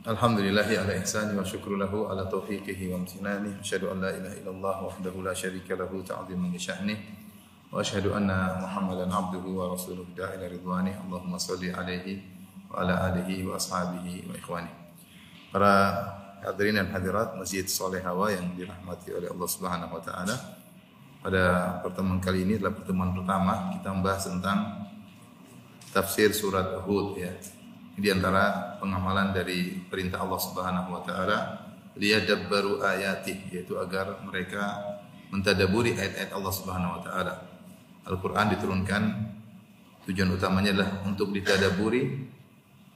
[0.00, 3.52] Alhamdulillahi ala ihsani wa syukru lahu ala taufiqihi wa amtinani.
[3.60, 6.96] Asyhadu an la ilaha illallah wahdahu la syarika lahu ta'ziman li sya'nih.
[7.68, 10.96] Wa asyhadu anna Muhammadan abduhu wa rasuluhu da'ila ridwani.
[10.96, 12.16] Allahumma salli alaihi
[12.72, 14.72] wa ala alihi wa ashabihi wa ikhwani.
[15.52, 15.92] Para
[16.48, 20.32] hadirin dan hadirat Masjid Soleh Hawa yang dirahmati oleh Allah Subhanahu wa taala.
[21.20, 24.88] Pada pertemuan kali ini adalah pertemuan pertama kita membahas tentang
[25.92, 27.59] tafsir surat Hud ya.
[28.00, 31.38] Di antara pengamalan dari perintah Allah Subhanahu wa taala
[32.00, 34.80] liyadabbaru ayatih yaitu agar mereka
[35.28, 37.34] mentadaburi ayat-ayat Allah Subhanahu wa taala.
[38.08, 39.02] Al-Qur'an diturunkan
[40.08, 42.32] tujuan utamanya adalah untuk ditadaburi.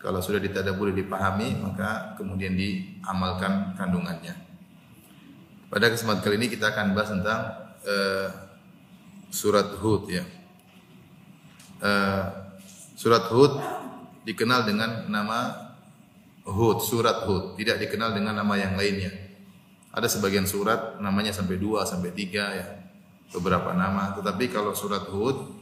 [0.00, 4.33] Kalau sudah ditadaburi dipahami maka kemudian diamalkan kandungannya.
[5.68, 7.41] Pada kesempatan kali ini kita akan bahas tentang
[7.84, 8.28] eh,
[9.28, 10.24] surat Hud ya.
[11.84, 12.24] Eh,
[12.96, 13.52] surat Hud
[14.25, 15.53] dikenal dengan nama
[16.44, 19.12] Hud, surat Hud, tidak dikenal dengan nama yang lainnya.
[19.94, 22.67] Ada sebagian surat namanya sampai dua sampai tiga ya,
[23.33, 24.12] beberapa nama.
[24.12, 25.55] Tetapi kalau surat Hud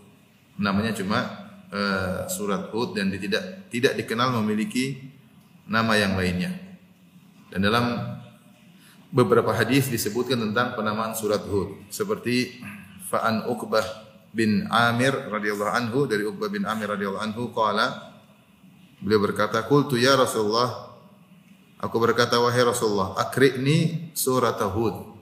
[0.59, 1.23] namanya cuma
[1.71, 4.99] eh, surat Hud dan tidak tidak dikenal memiliki
[5.71, 6.51] nama yang lainnya.
[7.53, 8.19] Dan dalam
[9.13, 12.59] beberapa hadis disebutkan tentang penamaan surat Hud seperti
[13.13, 13.85] Fa'an Uqbah
[14.33, 18.12] bin Amir radhiyallahu anhu dari Uqbah bin Amir radhiyallahu anhu qala
[19.03, 20.95] beliau berkata qultu ya Rasulullah
[21.83, 25.19] aku berkata wahai Rasulullah akri'ni surat Hud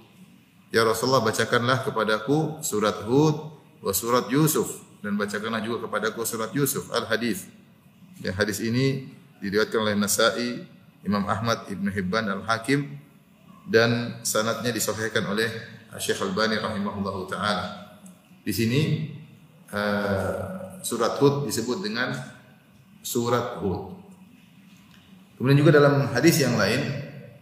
[0.71, 3.37] ya Rasulullah bacakanlah kepadaku surat Hud
[3.81, 7.49] wa surat Yusuf dan bacakanlah juga kepadaku surat Yusuf al hadis
[8.21, 9.09] ya hadis ini
[9.41, 10.69] diriwayatkan oleh Nasa'i
[11.01, 13.01] Imam Ahmad Ibn Hibban Al Hakim
[13.65, 15.49] dan sanatnya disahihkan oleh
[15.97, 17.97] Syekh Albani rahimahullahu taala.
[18.45, 19.11] Di sini
[19.73, 22.15] uh, surat Hud disebut dengan
[23.01, 23.97] surat Hud.
[25.37, 26.85] Kemudian juga dalam hadis yang lain,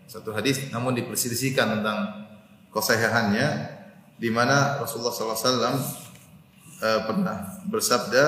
[0.06, 2.30] satu hadis namun diperselisihkan tentang
[2.70, 3.78] kesahihannya
[4.18, 8.24] di mana Rasulullah SAW uh, pernah bersabda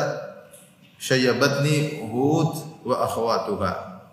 [1.00, 4.04] Syayyabatni Hud wa akhwatuha.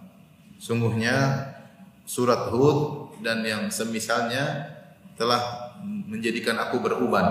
[0.58, 1.52] Sungguhnya
[2.08, 4.72] surat Hud dan yang semisalnya
[5.20, 7.28] telah menjadikan aku beruban.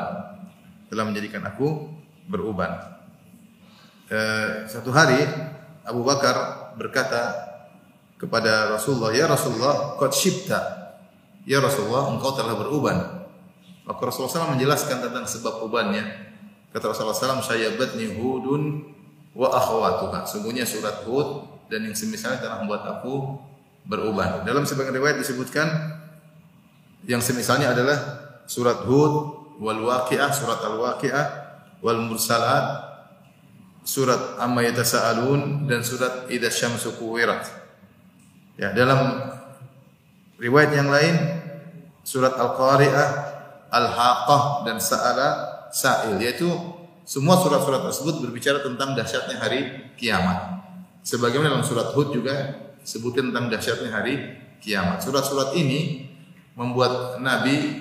[0.93, 1.89] Telah menjadikan aku
[2.29, 2.69] beruban.
[4.07, 4.19] E,
[4.69, 5.25] satu hari
[5.87, 6.37] Abu Bakar
[6.75, 7.33] berkata
[8.19, 10.61] kepada Rasulullah, "Ya Rasulullah, qad syibta."
[11.47, 12.99] Ya Rasulullah, engkau telah beruban.
[13.87, 16.03] Maka Rasulullah SAW menjelaskan tentang sebab ubannya.
[16.75, 18.83] Kata Rasulullah SAW, "Syayyabatni Hudun
[19.31, 23.39] wa akhwatuha." Sungguhnya surat Hud dan yang semisalnya telah membuat aku
[23.87, 24.43] beruban.
[24.43, 25.71] Dalam sebagian riwayat disebutkan
[27.07, 27.99] yang semisalnya adalah
[28.51, 29.15] surat Hud,
[29.63, 31.27] wal Waqiah, surat Al Waqiah,
[31.79, 32.96] wal Mursalat,
[33.87, 37.47] surat Amma Yatasaalun dan surat Idza Syamsu Kuwirat.
[38.59, 39.23] Ya, dalam
[40.43, 41.15] riwayat yang lain
[42.03, 43.09] surat Al Qari'ah,
[43.71, 45.29] Al Haqqah dan Sa'ala
[45.71, 46.51] Sa'il yaitu
[47.07, 50.59] semua surat-surat tersebut berbicara tentang dahsyatnya hari kiamat.
[51.07, 54.15] Sebagaimana dalam surat Hud juga sebutkan tentang dahsyatnya hari
[54.59, 54.99] kiamat.
[54.99, 56.11] Surat-surat ini
[56.59, 57.79] membuat Nabi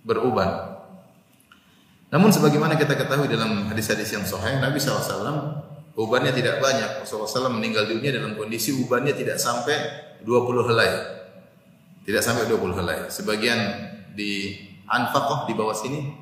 [0.00, 0.73] beruban.
[2.14, 5.66] Namun sebagaimana kita ketahui dalam hadis-hadis yang sahih, Nabi SAW
[5.98, 7.02] ubannya tidak banyak.
[7.02, 9.74] Rasulullah SAW meninggal dunia dalam kondisi ubannya tidak sampai
[10.22, 10.90] 20 helai.
[12.06, 13.10] Tidak sampai 20 helai.
[13.10, 13.58] Sebagian
[14.14, 14.54] di
[14.86, 16.14] Anfaqah di bawah sini,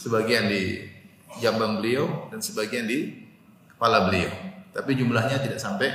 [0.00, 0.88] sebagian di
[1.36, 3.28] jambang beliau dan sebagian di
[3.76, 4.32] kepala beliau.
[4.72, 5.92] Tapi jumlahnya tidak sampai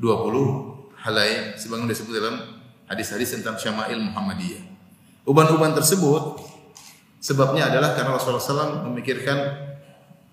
[0.00, 2.36] 20 helai sebagaimana disebut dalam
[2.88, 4.64] hadis-hadis tentang Syama'il Muhammadiyah.
[5.28, 6.51] Uban-uban tersebut
[7.22, 9.38] sebabnya adalah karena Rasulullah SAW memikirkan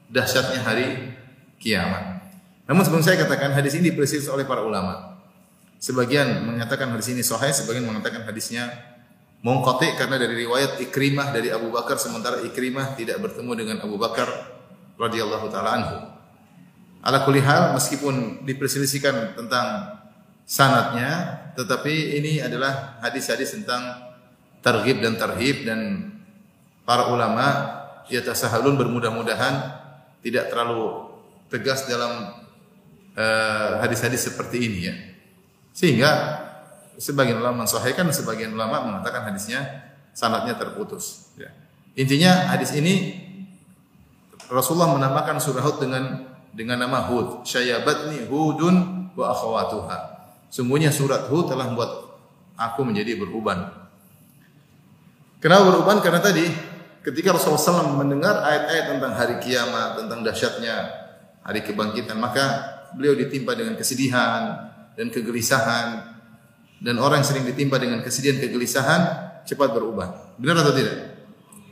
[0.09, 1.13] dahsyatnya hari
[1.61, 2.25] kiamat.
[2.65, 5.21] Namun sebelum saya katakan hadis ini dipersis oleh para ulama.
[5.79, 8.67] Sebagian mengatakan hadis ini sahih, sebagian mengatakan hadisnya
[9.39, 14.27] mungqati karena dari riwayat Ikrimah dari Abu Bakar sementara Ikrimah tidak bertemu dengan Abu Bakar
[14.99, 15.97] radhiyallahu taala anhu.
[16.99, 19.95] Ala kulli hal meskipun diperselisihkan tentang
[20.43, 24.11] sanatnya tetapi ini adalah hadis-hadis tentang
[24.59, 25.79] targhib dan tarhib dan
[26.89, 27.45] para ulama
[28.09, 29.77] yatasahalun bermudah-mudahan
[30.25, 31.05] tidak terlalu
[31.53, 32.33] tegas dalam
[33.13, 34.95] hadis hadis-hadis seperti ini ya.
[35.69, 36.09] Sehingga
[36.97, 39.85] sebagian ulama mensahihkan, sebagian ulama mengatakan hadisnya
[40.17, 41.29] sanadnya terputus.
[41.37, 41.53] Ya.
[41.93, 43.21] Intinya hadis ini
[44.49, 46.25] Rasulullah menamakan surah Hud dengan
[46.57, 47.45] dengan nama Hud.
[47.45, 49.97] Syayabatni Hudun wa akhawatuha.
[50.49, 52.17] Sungguhnya surat Hud telah membuat
[52.57, 53.69] aku menjadi beruban.
[55.37, 56.01] Kenapa beruban?
[56.01, 56.49] Karena tadi
[57.09, 60.75] ketika Rasulullah SAW mendengar ayat-ayat tentang hari kiamat, tentang dahsyatnya
[61.41, 62.45] hari kebangkitan, maka
[62.93, 66.17] beliau ditimpa dengan kesedihan dan kegelisahan
[66.79, 69.01] dan orang yang sering ditimpa dengan kesedihan kegelisahan
[69.43, 70.37] cepat berubah.
[70.37, 71.17] Benar atau tidak?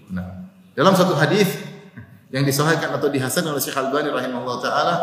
[0.09, 1.47] Nah, dalam satu hadis
[2.33, 4.95] yang disahihkan atau dihasan oleh Syekh Al-Albani rahimahullah taala,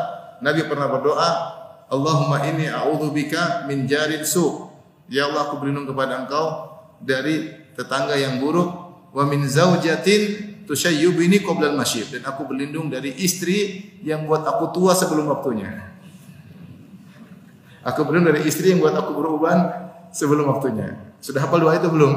[0.42, 1.30] Nabi pernah berdoa,
[1.88, 4.66] Allahumma inni a'udzubika min jarin su.
[5.06, 8.83] Ya Allah, aku berlindung kepada Engkau dari tetangga yang buruk
[9.14, 14.90] wa min zaujatin tushayyibini qabla al-masyib dan aku berlindung dari istri yang buat aku tua
[14.92, 15.94] sebelum waktunya.
[17.86, 19.70] Aku berlindung dari istri yang buat aku beruban
[20.10, 21.14] sebelum waktunya.
[21.22, 22.12] Sudah hafal doa itu belum?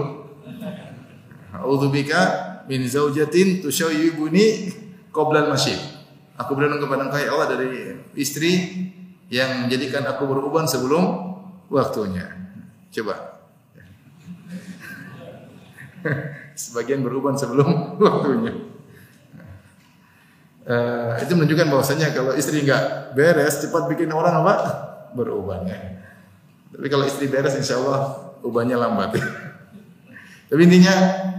[1.54, 2.20] A'udzubika
[2.66, 4.74] min zaujatin tushayyibuni
[5.14, 5.78] qabla al-masyib.
[6.38, 7.70] Aku berlindung kepada Engkau ya Allah dari
[8.18, 8.52] istri
[9.28, 11.36] yang menjadikan aku beruban sebelum
[11.70, 12.26] waktunya.
[12.90, 13.38] Coba.
[16.58, 17.70] Sebagian beruban sebelum
[18.02, 18.54] waktunya.
[20.68, 24.54] Uh, itu menunjukkan bahwasanya kalau istri nggak beres cepat bikin orang apa
[25.16, 26.04] berubannya.
[26.74, 29.16] Tapi kalau istri beres insya Allah ubannya lambat.
[30.50, 30.96] Tapi intinya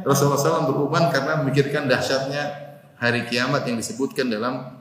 [0.06, 4.80] Rasulullah SAW beruban karena memikirkan dahsyatnya hari kiamat yang disebutkan dalam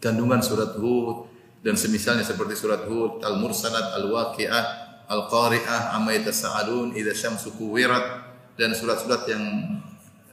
[0.00, 1.28] kandungan surat Hud
[1.60, 4.64] dan semisalnya seperti surat Hud, Al-Mursalat, Al-Waqi'ah,
[5.06, 8.31] Al-Qari'ah, Amma yatasa'alun, Idza syamsu kuwirat
[8.62, 9.42] dan surat-surat yang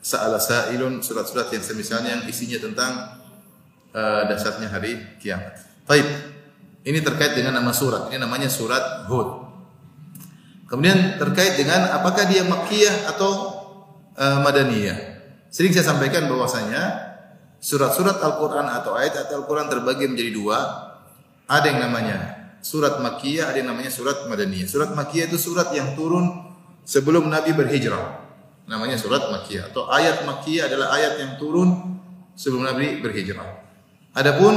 [0.05, 2.91] sa'ala sa'ilun, surat-surat yang semisalnya yang isinya tentang
[3.97, 5.57] uh, dahsyatnya hari kiamat.
[5.89, 6.05] Baik.
[6.85, 8.07] Ini terkait dengan nama surat.
[8.13, 9.49] Ini namanya surat Hud.
[10.69, 13.31] Kemudian terkait dengan apakah dia Makkiyah atau
[14.13, 15.17] uh, Madaniyah.
[15.49, 17.09] Sering saya sampaikan bahwasanya
[17.57, 20.57] surat-surat Al-Qur'an atau ayat-ayat Al-Qur'an terbagi menjadi dua.
[21.49, 22.17] Ada yang namanya
[22.61, 24.69] surat Makkiyah, ada yang namanya surat Madaniyah.
[24.69, 26.29] Surat Makkiyah itu surat yang turun
[26.89, 28.25] sebelum Nabi berhijrah.
[28.65, 32.01] Namanya surat Makkiyah atau ayat Makkiyah adalah ayat yang turun
[32.33, 33.45] sebelum Nabi berhijrah.
[34.17, 34.53] Adapun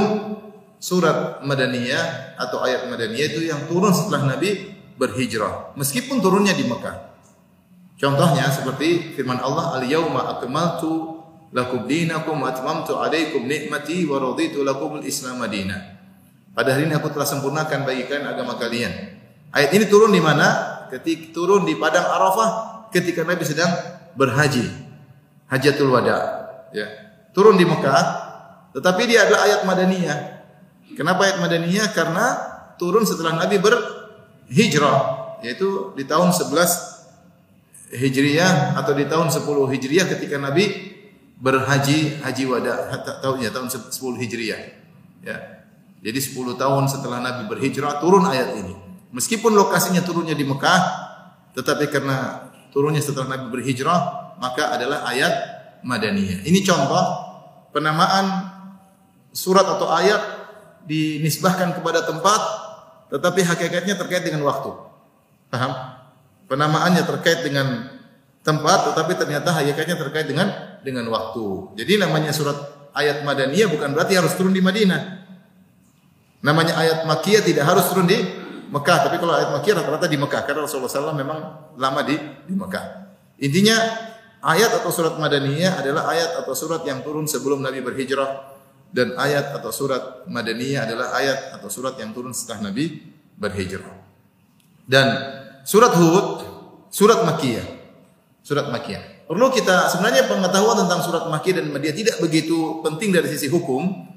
[0.81, 7.13] surat Madaniyah atau ayat Madaniyah itu yang turun setelah Nabi berhijrah meskipun turunnya di Mekah.
[8.01, 11.21] Contohnya seperti firman Allah al-yauma akmaltu
[11.53, 15.77] lakum dinakum wa atmamtu alaikum nikmati wa raditu lakum al-islam madina.
[16.53, 18.93] Pada hari ini aku telah sempurnakan bagi kalian agama kalian.
[19.53, 20.72] Ayat ini turun di mana?
[20.93, 22.49] Ketika turun di padang Arafah
[22.93, 23.69] ketika Nabi sedang
[24.13, 24.69] berhaji.
[25.49, 26.17] Hajatul wada,
[26.73, 26.85] ya.
[27.33, 28.01] Turun di Mekah,
[28.73, 30.19] tetapi dia adalah ayat Madaniyah.
[30.93, 31.89] Kenapa ayat Madaniyah?
[31.93, 32.25] Karena
[32.77, 34.97] turun setelah Nabi berhijrah,
[35.45, 40.93] yaitu di tahun 11 Hijriyah atau di tahun 10 Hijriyah ketika Nabi
[41.37, 42.73] berhaji haji wada
[43.21, 44.59] tahunnya tahun 10 Hijriyah.
[45.21, 45.37] Ya.
[46.01, 48.82] Jadi 10 tahun setelah Nabi berhijrah turun ayat ini.
[49.13, 50.81] Meskipun lokasinya turunnya di Mekah,
[51.53, 55.33] tetapi karena turunnya setelah Nabi berhijrah, maka adalah ayat
[55.85, 56.41] Madaniyah.
[56.49, 57.03] Ini contoh
[57.69, 58.49] penamaan
[59.29, 60.21] surat atau ayat
[60.89, 62.41] dinisbahkan kepada tempat
[63.13, 64.73] tetapi hakikatnya terkait dengan waktu.
[65.53, 65.71] Paham?
[66.49, 67.93] Penamaannya terkait dengan
[68.41, 70.49] tempat tetapi ternyata hakikatnya terkait dengan
[70.81, 71.77] dengan waktu.
[71.77, 72.57] Jadi namanya surat
[72.97, 75.21] ayat Madaniyah bukan berarti harus turun di Madinah.
[76.43, 78.42] Namanya ayat Makkiyah tidak harus turun di
[78.73, 81.39] Mekah, tapi kalau ayat Makkiyah rata-rata di Mekah karena Rasulullah SAW memang
[81.77, 82.85] lama di di Mekah.
[83.37, 83.77] Intinya
[84.41, 88.49] ayat atau surat Madaniyah adalah ayat atau surat yang turun sebelum Nabi berhijrah
[88.89, 92.97] dan ayat atau surat Madaniyah adalah ayat atau surat yang turun setelah Nabi
[93.37, 93.93] berhijrah.
[94.89, 95.07] Dan
[95.65, 96.27] surat Hud,
[96.93, 97.67] surat Makkiyah.
[98.43, 99.25] Surat Makkiyah.
[99.25, 104.12] Perlu kita sebenarnya pengetahuan tentang surat Makkiyah dan Madinah tidak begitu penting dari sisi hukum.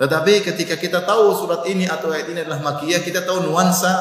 [0.00, 3.92] Tetapi ketika kita tahu surat ini atau ayat ini adalah Makkiyah, kita tahu nuansa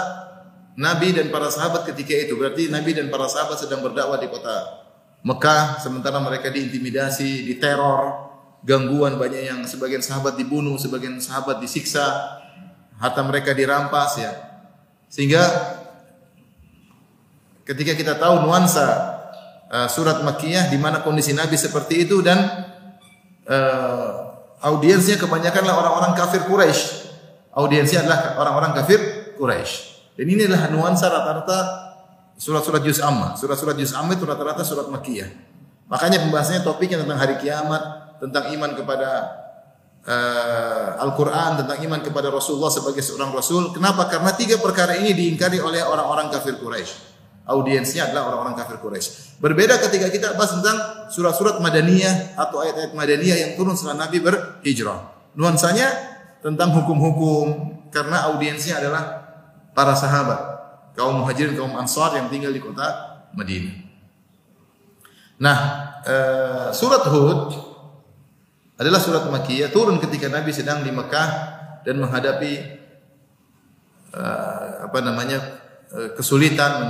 [0.80, 2.40] Nabi dan para sahabat ketika itu.
[2.40, 4.82] Berarti Nabi dan para sahabat sedang berdakwah di kota
[5.22, 8.34] Mekah sementara mereka diintimidasi, diteror,
[8.66, 12.42] gangguan banyak yang sebagian sahabat dibunuh, sebagian sahabat disiksa,
[12.98, 14.34] harta mereka dirampas ya.
[15.14, 15.42] Sehingga
[17.66, 18.88] ketika kita tahu nuansa
[19.70, 22.42] uh, surat Makkiyah di mana kondisi Nabi seperti itu dan
[23.46, 24.21] uh,
[24.62, 26.82] audiensnya kebanyakanlah orang-orang kafir Quraisy.
[27.52, 29.00] Audiensnya adalah orang-orang kafir
[29.36, 29.74] Quraisy.
[30.16, 31.60] Dan ini adalah nuansa rata-rata
[32.38, 33.36] surat-surat juz amma.
[33.36, 35.30] Surat-surat juz amma itu rata-rata surat Makkiyah.
[35.92, 39.10] Makanya pembahasannya topiknya tentang hari kiamat, tentang iman kepada
[40.08, 43.76] uh, Al-Quran, tentang iman kepada Rasulullah sebagai seorang Rasul.
[43.76, 44.08] Kenapa?
[44.08, 47.11] Karena tiga perkara ini diingkari oleh orang-orang kafir Quraisy.
[47.46, 49.42] Audiensnya adalah orang-orang kafir Quraisy.
[49.42, 55.34] Berbeda ketika kita bahas tentang surat-surat Madaniyah atau ayat-ayat Madaniyah yang turun setelah Nabi berhijrah.
[55.34, 55.90] Nuansanya
[56.46, 59.34] tentang hukum-hukum karena audiensnya adalah
[59.74, 60.40] para sahabat,
[60.94, 62.86] kaum muhajirin, kaum ansar yang tinggal di kota
[63.34, 63.90] Madinah.
[65.42, 65.58] Nah,
[66.06, 67.58] eh, surat Hud
[68.78, 71.30] adalah surat Makkiyah turun ketika Nabi sedang di Mekah
[71.82, 72.82] dan menghadapi
[74.14, 75.61] uh, apa namanya Eh,
[76.16, 76.88] kesulitan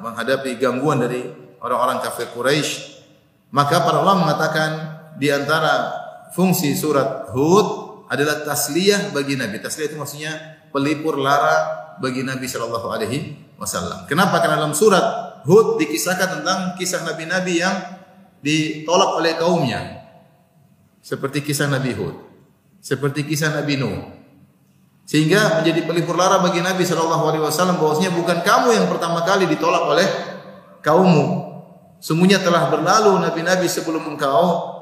[0.00, 1.20] menghadapi gangguan dari
[1.60, 2.70] orang-orang kafir Quraisy,
[3.52, 4.70] maka para ulama mengatakan
[5.20, 5.92] di antara
[6.32, 7.68] fungsi surat Hud
[8.08, 9.60] adalah tasliyah bagi Nabi.
[9.60, 10.32] Tasliyah itu maksudnya
[10.72, 14.08] pelipur lara bagi Nabi Shallallahu Alaihi Wasallam.
[14.08, 14.40] Kenapa?
[14.40, 17.76] Karena dalam surat Hud dikisahkan tentang kisah Nabi-Nabi yang
[18.40, 20.08] ditolak oleh kaumnya,
[21.04, 22.16] seperti kisah Nabi Hud,
[22.80, 24.21] seperti kisah Nabi Nuh,
[25.12, 29.44] sehingga menjadi pelipur lara bagi Nabi Shallallahu Alaihi Wasallam bahwasanya bukan kamu yang pertama kali
[29.44, 30.08] ditolak oleh
[30.80, 31.52] kaummu.
[32.00, 34.72] Semuanya telah berlalu nabi-nabi sebelum engkau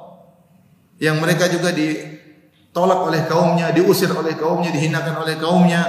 [1.03, 5.83] yang mereka juga ditolak oleh kaumnya, diusir oleh kaumnya, dihinakan oleh kaumnya.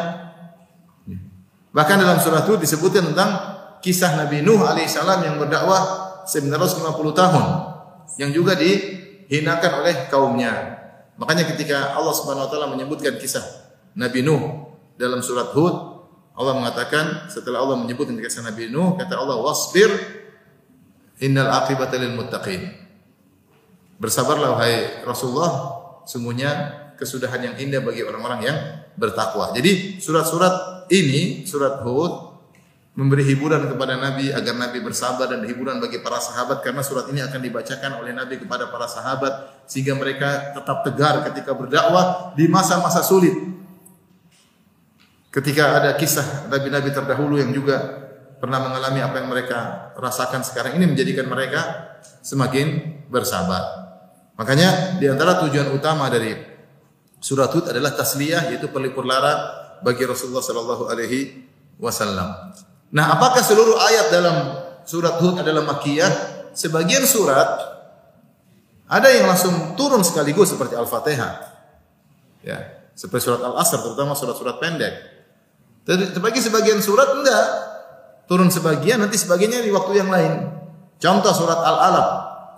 [1.69, 3.29] Bahkan dalam surah itu disebutkan tentang
[3.85, 7.45] kisah Nabi Nuh alaihissalam yang berdakwah 950 tahun
[8.17, 10.81] yang juga dihinakan oleh kaumnya.
[11.21, 13.60] Makanya ketika Allah Subhanahu wa taala menyebutkan kisah
[13.95, 14.69] Nabi Nuh.
[14.95, 15.75] Dalam surat Hud
[16.37, 19.89] Allah mengatakan setelah Allah menyebut kisah Nabi Nuh kata Allah wasbir
[21.21, 22.69] innal aqibata lil muttaqin.
[24.01, 25.77] Bersabarlah wahai Rasulullah
[26.09, 26.49] sungguhnya
[26.97, 28.57] kesudahan yang indah bagi orang-orang yang
[28.97, 29.53] bertakwa.
[29.53, 32.31] Jadi surat-surat ini surat Hud
[32.91, 37.23] memberi hiburan kepada Nabi agar Nabi bersabar dan hiburan bagi para sahabat karena surat ini
[37.23, 42.99] akan dibacakan oleh Nabi kepada para sahabat sehingga mereka tetap tegar ketika berdakwah di masa-masa
[42.99, 43.31] sulit
[45.31, 47.79] Ketika ada kisah nabi-nabi terdahulu yang juga
[48.41, 53.63] pernah mengalami apa yang mereka rasakan sekarang ini menjadikan mereka semakin bersabar.
[54.35, 56.35] Makanya di antara tujuan utama dari
[57.21, 61.47] surat Hud adalah tasliyah yaitu pelipur lara bagi Rasulullah sallallahu alaihi
[61.77, 62.51] wasallam.
[62.91, 64.37] Nah, apakah seluruh ayat dalam
[64.83, 66.11] surat Hud adalah makkiyah?
[66.51, 67.47] Sebagian surat
[68.91, 71.31] ada yang langsung turun sekaligus seperti Al-Fatihah.
[72.43, 75.10] Ya, seperti surat Al-Asr terutama surat-surat pendek.
[75.85, 77.45] Terbagi sebagian surat enggak.
[78.29, 80.33] Turun sebagian, nanti sebagiannya di waktu yang lain.
[81.01, 82.07] Contoh surat Al-Alaq.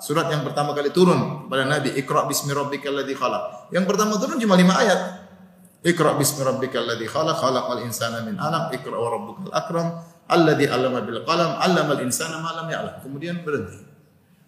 [0.03, 1.95] Surat yang pertama kali turun kepada Nabi.
[1.95, 3.71] Iqra bismi rabbikal ladzi khalaq.
[3.71, 4.99] Yang pertama turun cuma lima ayat.
[5.79, 7.39] Iqra bismi rabbikal ladzi khalaq.
[7.39, 8.75] Khalaqal insana min 'alaq.
[8.75, 9.87] Iqra wa rabbukal akram.
[10.27, 11.55] Alladzi 'allama bil qalam.
[11.55, 12.99] 'allamal insana ma lam ya'lam.
[12.99, 13.79] Kemudian berhenti.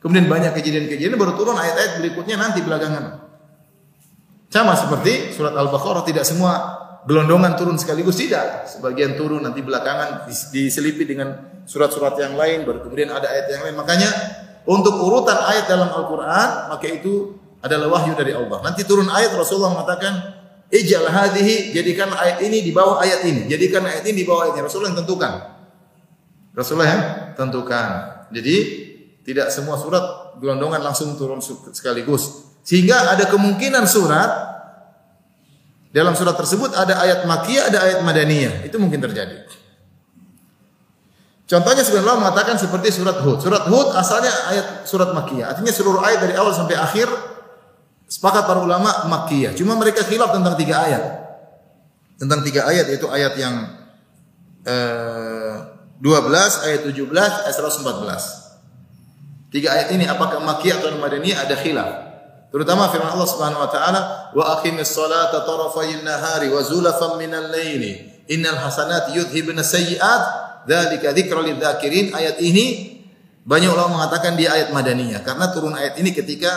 [0.03, 3.23] Kemudian banyak kejadian-kejadian baru turun ayat-ayat berikutnya nanti belakangan.
[4.51, 8.65] Sama seperti surat Al-Baqarah tidak semua gelondongan turun sekaligus tidak.
[8.69, 13.75] Sebagian turun nanti belakangan diselipi dengan surat-surat yang lain, baru kemudian ada ayat yang lain.
[13.77, 14.09] Makanya
[14.65, 18.61] untuk urutan ayat dalam Al-Qur'an maka itu adalah wahyu dari Allah.
[18.61, 20.13] Nanti turun ayat Rasulullah mengatakan,
[20.69, 23.49] "Ijal hadhihi, jadikan ayat ini di bawah ayat ini.
[23.49, 25.33] Jadikan ayat ini di bawah ini." Rasulullah yang tentukan.
[26.53, 27.87] Rasulullah yang tentukan.
[28.29, 28.55] Jadi
[29.25, 31.41] tidak semua surat gelondongan langsung turun
[31.73, 32.45] sekaligus.
[32.65, 34.54] Sehingga ada kemungkinan surat
[35.95, 38.67] dalam surat tersebut ada ayat makiyah, ada ayat madaniyah.
[38.67, 39.47] Itu mungkin terjadi.
[41.47, 43.39] Contohnya sebenarnya Allah mengatakan seperti surat Hud.
[43.39, 45.55] Surat Hud asalnya ayat surat makiyah.
[45.55, 47.07] Artinya seluruh ayat dari awal sampai akhir
[48.11, 49.55] sepakat para ulama makiyah.
[49.55, 51.03] Cuma mereka khilaf tentang tiga ayat.
[52.19, 53.55] Tentang tiga ayat yaitu ayat yang
[54.67, 55.55] eh,
[56.03, 56.11] 12,
[56.67, 59.47] ayat 17, ayat 114.
[59.47, 62.04] Tiga ayat ini apakah makiyah atau madaniyah ada khilaf.
[62.55, 68.23] Terutama firman Allah Subhanahu wa taala, "Wa aqimis salata tarafayil nahari wa zulafan minal laili.
[68.31, 70.23] Innal hasanati yudhibna sayyi'at,
[70.63, 72.95] dzalika dzikra lidzakirin." Ayat ini
[73.43, 76.47] banyak ulama mengatakan di ayat madaniyah karena turun ayat ini ketika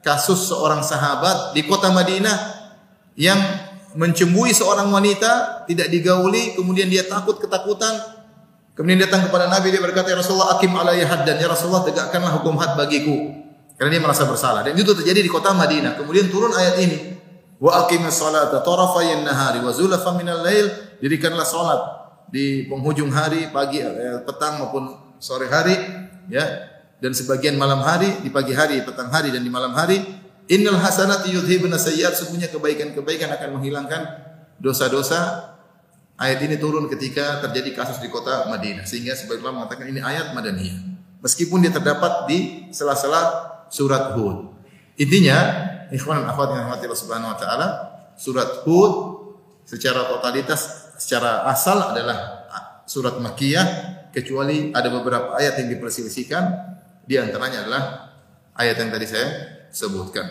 [0.00, 2.36] kasus seorang sahabat di kota Madinah
[3.20, 3.36] yang
[3.92, 7.92] mencembui seorang wanita, tidak digauli, kemudian dia takut ketakutan,
[8.72, 12.56] kemudian datang kepada Nabi dia berkata, "Ya Rasulullah, akim alayya haddan, ya Rasulullah tegakkanlah hukum
[12.56, 13.45] had bagiku."
[13.76, 14.64] Karena dia merasa bersalah.
[14.64, 16.00] Dan itu terjadi di kota Madinah.
[16.00, 16.98] Kemudian turun ayat ini.
[17.60, 19.72] Wa aqimis salata tarafayn nahari wa
[20.16, 20.96] minal lail.
[20.96, 21.80] Dirikanlah salat
[22.32, 25.76] di penghujung hari, pagi, eh, petang maupun sore hari,
[26.32, 26.44] ya.
[26.96, 30.00] Dan sebagian malam hari, di pagi hari, petang hari dan di malam hari.
[30.48, 32.16] Innal hasanati yudhibuna sayyiat.
[32.16, 34.02] Sesungguhnya kebaikan-kebaikan akan menghilangkan
[34.56, 35.52] dosa-dosa.
[36.16, 38.88] Ayat ini turun ketika terjadi kasus di kota Madinah.
[38.88, 40.96] Sehingga sebagian mengatakan ini ayat Madaniyah.
[41.20, 44.52] Meskipun dia terdapat di sela-sela surat Hud.
[44.96, 45.38] Intinya,
[45.92, 47.68] ikhwan akhwat yang Allah Subhanahu wa taala,
[48.16, 48.92] surat Hud
[49.66, 52.48] secara totalitas secara asal adalah
[52.86, 53.66] surat Makkiyah
[54.14, 56.44] kecuali ada beberapa ayat yang diperselisihkan
[57.04, 57.82] di antaranya adalah
[58.56, 59.28] ayat yang tadi saya
[59.68, 60.24] sebutkan.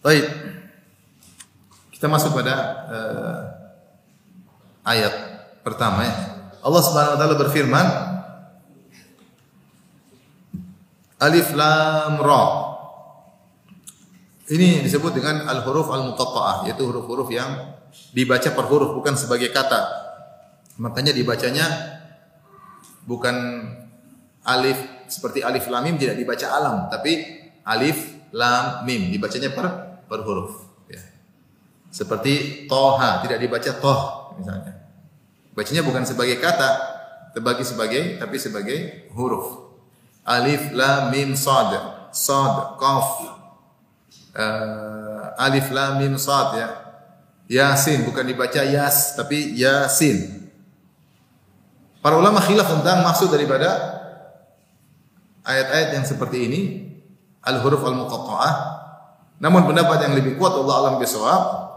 [0.00, 0.26] Baik.
[1.94, 2.54] Kita masuk pada
[2.88, 3.40] uh,
[4.88, 5.14] ayat
[5.60, 6.14] pertama ya.
[6.64, 7.86] Allah Subhanahu wa taala berfirman
[11.20, 12.42] Alif Lam Ra.
[14.50, 17.76] Ini disebut dengan al-huruf al-muqatta'ah, yaitu huruf-huruf yang
[18.10, 19.78] dibaca per huruf bukan sebagai kata.
[20.82, 21.66] Makanya dibacanya
[23.06, 23.36] bukan
[24.42, 27.20] alif seperti alif lam mim tidak dibaca alam, tapi
[27.62, 29.66] alif lam mim dibacanya per
[30.10, 30.66] per huruf.
[30.90, 30.98] Ya.
[31.94, 34.00] Seperti toha tidak dibaca toh
[34.34, 34.82] misalnya.
[35.54, 36.70] Bacanya bukan sebagai kata,
[37.38, 38.78] terbagi sebagai tapi sebagai
[39.14, 39.69] huruf.
[40.24, 41.74] Alif lam mim sad,
[42.12, 43.08] sad qaf.
[44.30, 46.68] Uh, alif lam mim sad ya.
[47.50, 50.48] Yasin bukan dibaca yas tapi yasin.
[52.00, 53.68] Para ulama khilaf tentang maksud daripada
[55.44, 56.60] ayat-ayat yang seperti ini
[57.42, 58.54] al-huruf al-muqatta'ah.
[59.40, 61.70] Namun pendapat yang lebih kuat Allah alam bisawab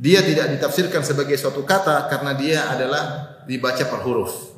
[0.00, 4.49] dia tidak ditafsirkan sebagai suatu kata karena dia adalah dibaca per huruf.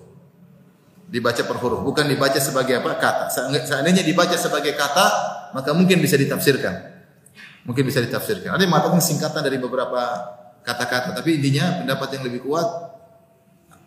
[1.13, 2.97] Dibaca per huruf, bukan dibaca sebagai apa?
[2.97, 3.29] kata.
[3.69, 5.07] Seandainya dibaca sebagai kata,
[5.53, 6.89] maka mungkin bisa ditafsirkan.
[7.69, 8.57] Mungkin bisa ditafsirkan.
[8.57, 10.01] Ada yang mengatakan singkatan dari beberapa
[10.65, 12.65] kata-kata, tapi intinya pendapat yang lebih kuat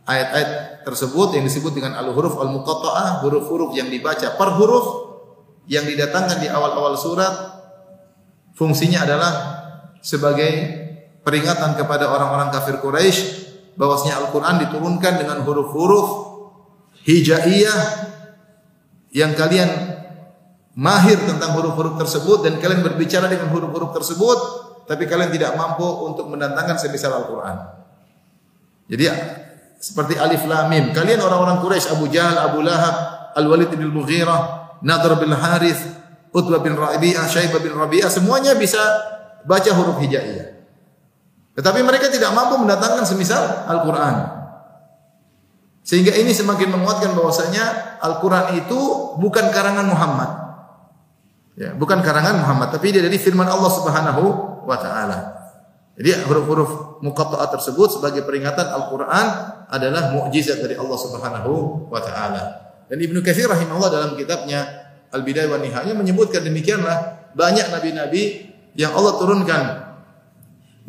[0.06, 4.86] ayat-ayat tersebut yang disebut dengan al-huruf al-muqatta'ah, huruf-huruf yang dibaca per huruf
[5.66, 7.34] yang didatangkan di awal-awal surat
[8.54, 9.34] fungsinya adalah
[10.06, 10.52] sebagai
[11.26, 16.25] peringatan kepada orang-orang kafir Quraisy bahwasanya Al-Qur'an diturunkan dengan huruf-huruf
[17.06, 17.80] hijaiyah
[19.16, 19.70] yang kalian
[20.76, 24.38] mahir tentang huruf-huruf tersebut dan kalian berbicara dengan huruf-huruf tersebut
[24.86, 27.58] tapi kalian tidak mampu untuk mendatangkan semisal Al-Qur'an.
[28.86, 29.06] Jadi
[29.82, 30.94] seperti alif lam mim.
[30.94, 32.96] Kalian orang-orang Quraisy, Abu Jahal, Abu Lahab,
[33.38, 35.82] Al-Walid bin Mughirah, Nadr bin Harith,
[36.36, 38.82] Utbah bin Rabi'ah, Syaibah bin Rabi'ah semuanya bisa
[39.48, 40.54] baca huruf hijaiyah.
[41.56, 44.35] Tetapi mereka tidak mampu mendatangkan semisal Al-Qur'an.
[45.86, 48.80] Sehingga ini semakin menguatkan bahwasanya Al-Qur'an itu
[49.22, 50.30] bukan karangan Muhammad.
[51.56, 54.24] Ya, bukan karangan Muhammad, tapi dia dari firman Allah Subhanahu
[54.66, 55.18] wa taala.
[55.96, 59.28] Jadi huruf-huruf muqatta'ah tersebut sebagai peringatan Al-Qur'an
[59.70, 62.44] adalah mukjizat dari Allah Subhanahu wa taala.
[62.90, 64.66] Dan Ibnu Katsir rahimahullah dalam kitabnya
[65.14, 69.64] Al-Bidayah wa Nihayah menyebutkan demikianlah banyak nabi-nabi yang Allah turunkan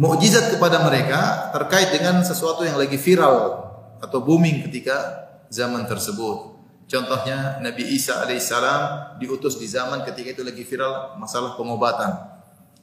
[0.00, 3.65] mukjizat kepada mereka terkait dengan sesuatu yang lagi viral
[4.00, 6.56] atau booming ketika zaman tersebut.
[6.86, 12.14] Contohnya Nabi Isa alaihissalam diutus di zaman ketika itu lagi viral masalah pengobatan.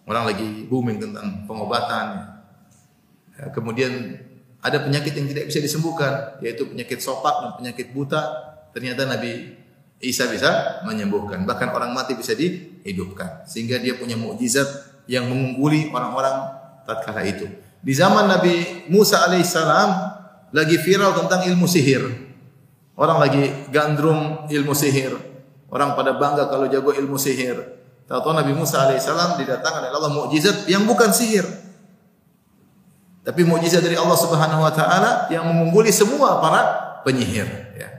[0.04, 2.36] Orang lagi booming tentang pengobatan.
[3.40, 4.20] Ya, kemudian
[4.60, 8.22] ada penyakit yang tidak bisa disembuhkan, yaitu penyakit sopak dan penyakit buta.
[8.76, 9.56] Ternyata Nabi
[10.04, 11.48] Isa bisa menyembuhkan.
[11.48, 13.48] Bahkan orang mati bisa dihidupkan.
[13.48, 14.68] Sehingga dia punya mukjizat
[15.08, 17.48] yang mengungguli orang-orang tatkala itu.
[17.80, 20.13] Di zaman Nabi Musa alaihissalam
[20.54, 22.06] lagi viral tentang ilmu sihir.
[22.94, 23.42] Orang lagi
[23.74, 25.18] gandrung ilmu sihir.
[25.74, 27.58] Orang pada bangga kalau jago ilmu sihir.
[28.06, 31.50] Tahu-tahu Nabi Musa alaihissalam didatangkan oleh Allah mukjizat yang bukan sihir.
[33.26, 36.62] Tapi mukjizat dari Allah Subhanahu wa taala yang mengungguli semua para
[37.02, 37.90] penyihir ya.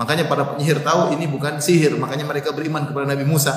[0.00, 3.52] Makanya para penyihir tahu ini bukan sihir, makanya mereka beriman kepada Nabi Musa.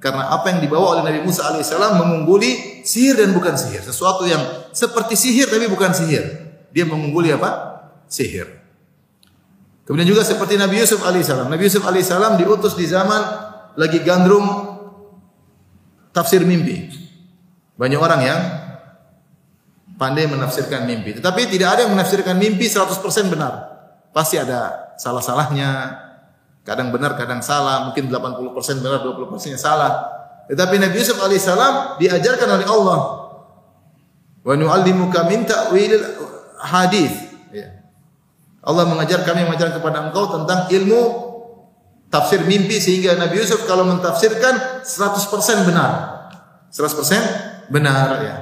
[0.00, 3.82] Karena apa yang dibawa oleh Nabi Musa alaihissalam mengungguli sihir dan bukan sihir.
[3.84, 4.40] Sesuatu yang
[4.72, 6.45] seperti sihir tapi bukan sihir.
[6.76, 7.80] Dia mengungguli apa?
[8.04, 8.52] Sihir.
[9.88, 11.48] Kemudian juga seperti Nabi Yusuf alaihissalam.
[11.48, 13.22] Nabi Yusuf alaihissalam diutus di zaman
[13.80, 14.44] lagi gandrung
[16.12, 16.92] tafsir mimpi.
[17.80, 18.40] Banyak orang yang
[19.96, 21.16] pandai menafsirkan mimpi.
[21.16, 22.92] Tetapi tidak ada yang menafsirkan mimpi 100%
[23.32, 23.52] benar.
[24.12, 26.02] Pasti ada salah-salahnya.
[26.66, 27.88] Kadang benar, kadang salah.
[27.88, 29.92] Mungkin 80% benar, 20% salah.
[30.50, 33.00] Tetapi Nabi Yusuf alaihissalam diajarkan oleh Allah.
[34.42, 36.25] Wa nu'allimuka min ta'wil
[36.60, 37.12] hadis.
[38.66, 41.02] Allah mengajar kami mengajar kepada engkau tentang ilmu
[42.10, 45.92] tafsir mimpi sehingga Nabi Yusuf kalau mentafsirkan 100% benar.
[46.74, 48.36] 100% benar ya.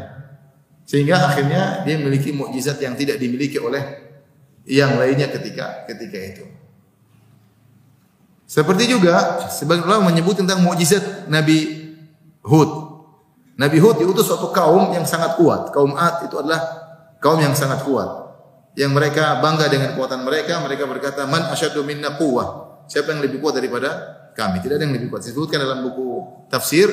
[0.84, 4.04] Sehingga akhirnya dia memiliki mukjizat yang tidak dimiliki oleh
[4.64, 6.44] yang lainnya ketika ketika itu.
[8.44, 11.88] Seperti juga sebagian ulama menyebut tentang mukjizat Nabi
[12.44, 12.70] Hud.
[13.56, 15.72] Nabi Hud diutus suatu kaum yang sangat kuat.
[15.72, 16.83] Kaum Ad itu adalah
[17.24, 18.24] kaum yang sangat kuat
[18.74, 23.40] yang mereka bangga dengan kekuatan mereka, mereka berkata, "Man asyaddu minna quwwah?" Siapa yang lebih
[23.40, 23.88] kuat daripada
[24.36, 24.60] kami?
[24.60, 25.24] Tidak ada yang lebih kuat.
[25.24, 26.20] Disebutkan dalam buku
[26.52, 26.90] tafsir,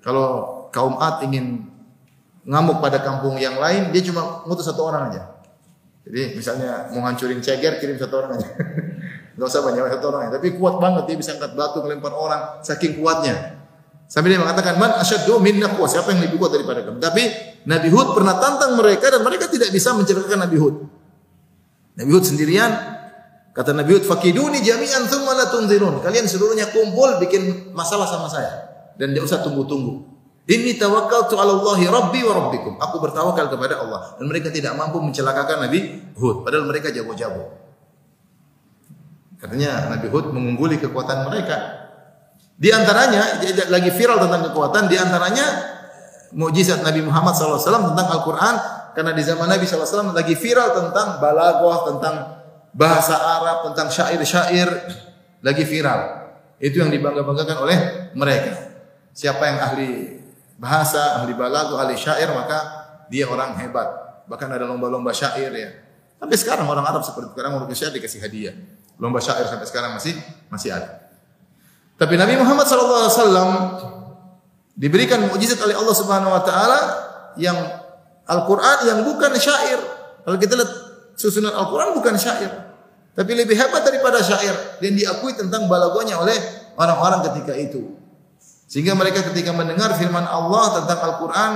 [0.00, 1.66] kalau kaum Ad ingin
[2.46, 5.34] ngamuk pada kampung yang lain, dia cuma ngutus satu orang aja.
[6.06, 8.48] Jadi misalnya mau hancurin ceger kirim satu orang aja.
[9.36, 10.32] Gak usah banyak satu orang aja.
[10.38, 13.55] Tapi kuat banget dia bisa angkat batu melempar orang saking kuatnya.
[14.06, 15.90] Sampai dia mengatakan man asyaddu minna kuat.
[15.90, 17.02] Siapa yang lebih kuat daripada kamu?
[17.02, 17.22] Tapi
[17.66, 20.74] Nabi Hud pernah tantang mereka dan mereka tidak bisa mencelakakan Nabi Hud.
[21.98, 22.70] Nabi Hud sendirian
[23.50, 25.98] kata Nabi Hud fakiduni jami'an thumma la tunzirun.
[26.06, 30.14] Kalian seluruhnya kumpul bikin masalah sama saya dan tidak usah tunggu-tunggu.
[30.46, 32.78] Ini tawakkaltu 'ala Allah Rabbi wa Rabbikum.
[32.78, 37.66] Aku bertawakal kepada Allah dan mereka tidak mampu mencelakakan Nabi Hud padahal mereka jago-jago.
[39.42, 41.85] Katanya Nabi Hud mengungguli kekuatan mereka.
[42.56, 43.36] Di antaranya
[43.68, 45.46] lagi viral tentang kekuatan di antaranya
[46.32, 48.54] mukjizat Nabi Muhammad SAW tentang Al-Quran
[48.96, 52.14] karena di zaman Nabi SAW lagi viral tentang balaghah, tentang
[52.72, 54.68] bahasa Arab, tentang syair-syair
[55.44, 56.32] lagi viral.
[56.56, 57.78] Itu yang dibangga-banggakan oleh
[58.16, 58.56] mereka.
[59.12, 60.16] Siapa yang ahli
[60.56, 62.58] bahasa, ahli balaghah, ahli syair maka
[63.12, 64.24] dia orang hebat.
[64.24, 65.70] Bahkan ada lomba-lomba syair ya.
[66.16, 68.56] Sampai sekarang orang Arab seperti sekarang mau syair dikasih hadiah.
[68.96, 70.16] Lomba syair sampai sekarang masih
[70.48, 71.05] masih ada.
[71.96, 73.52] Tapi Nabi Muhammad SAW
[74.76, 76.80] diberikan mukjizat oleh Allah Subhanahu Wa Taala
[77.40, 77.56] yang
[78.28, 79.80] Al-Quran yang bukan syair.
[80.26, 80.72] Kalau kita lihat
[81.16, 82.52] susunan Al-Quran bukan syair.
[83.16, 84.52] Tapi lebih hebat daripada syair.
[84.82, 86.36] Dan diakui tentang balagonya oleh
[86.76, 87.96] orang-orang ketika itu.
[88.66, 91.50] Sehingga mereka ketika mendengar firman Allah tentang Al-Quran,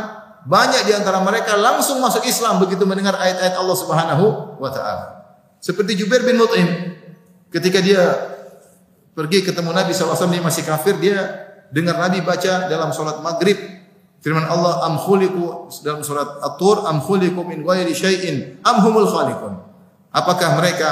[0.47, 4.25] banyak di antara mereka langsung masuk Islam begitu mendengar ayat-ayat Allah Subhanahu
[4.57, 5.05] wa taala.
[5.61, 6.97] Seperti Jubair bin Mut'im
[7.53, 8.01] ketika dia
[9.15, 11.19] pergi ketemu Nabi SAW dia masih kafir, dia
[11.71, 13.59] dengar Nabi baca dalam sholat maghrib
[14.21, 19.57] firman Allah am khuliqu dalam surat At-Tur am khuliqu min ghairi syai'in am humul khaliqun.
[20.11, 20.91] Apakah mereka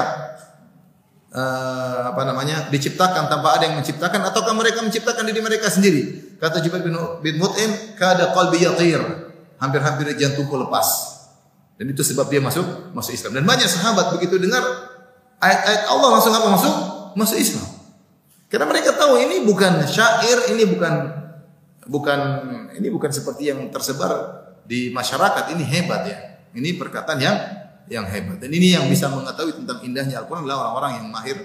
[1.35, 6.35] uh, apa namanya diciptakan tanpa ada yang menciptakan ataukah mereka menciptakan diri mereka sendiri?
[6.39, 9.03] Kata Jubair bin, bin Mut'im kada qalbi yatir.
[9.59, 10.87] Hampir-hampir jantungku lepas.
[11.75, 13.43] Dan itu sebab dia masuk masuk Islam.
[13.43, 14.63] Dan banyak sahabat begitu dengar
[15.43, 16.47] ayat-ayat Allah langsung apa?
[16.55, 16.75] Masuk
[17.19, 17.78] masuk Islam
[18.49, 20.93] karena mereka tahu ini bukan syair ini bukan
[21.89, 22.21] bukan
[22.77, 26.19] ini bukan seperti yang tersebar di masyarakat ini hebat ya
[26.57, 27.37] ini perkataan yang
[27.89, 28.39] yang hebat.
[28.39, 31.37] Dan ini yang bisa mengetahui tentang indahnya Al-Quran adalah orang-orang yang mahir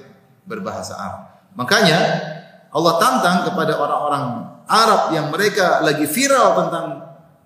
[0.43, 1.23] berbahasa Arab.
[1.55, 1.97] Makanya
[2.69, 4.23] Allah tantang kepada orang-orang
[4.67, 6.85] Arab yang mereka lagi viral tentang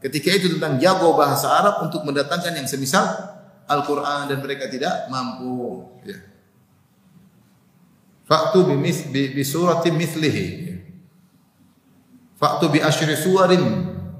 [0.02, 3.06] ketika itu tentang jago bahasa Arab untuk mendatangkan yang semisal
[3.70, 5.86] Al-Quran dan mereka tidak mampu.
[6.06, 6.18] Ya.
[8.28, 10.46] Faktu bimis bi, bi suratin mithlihi.
[12.36, 13.64] Faktu bi asyri suwarin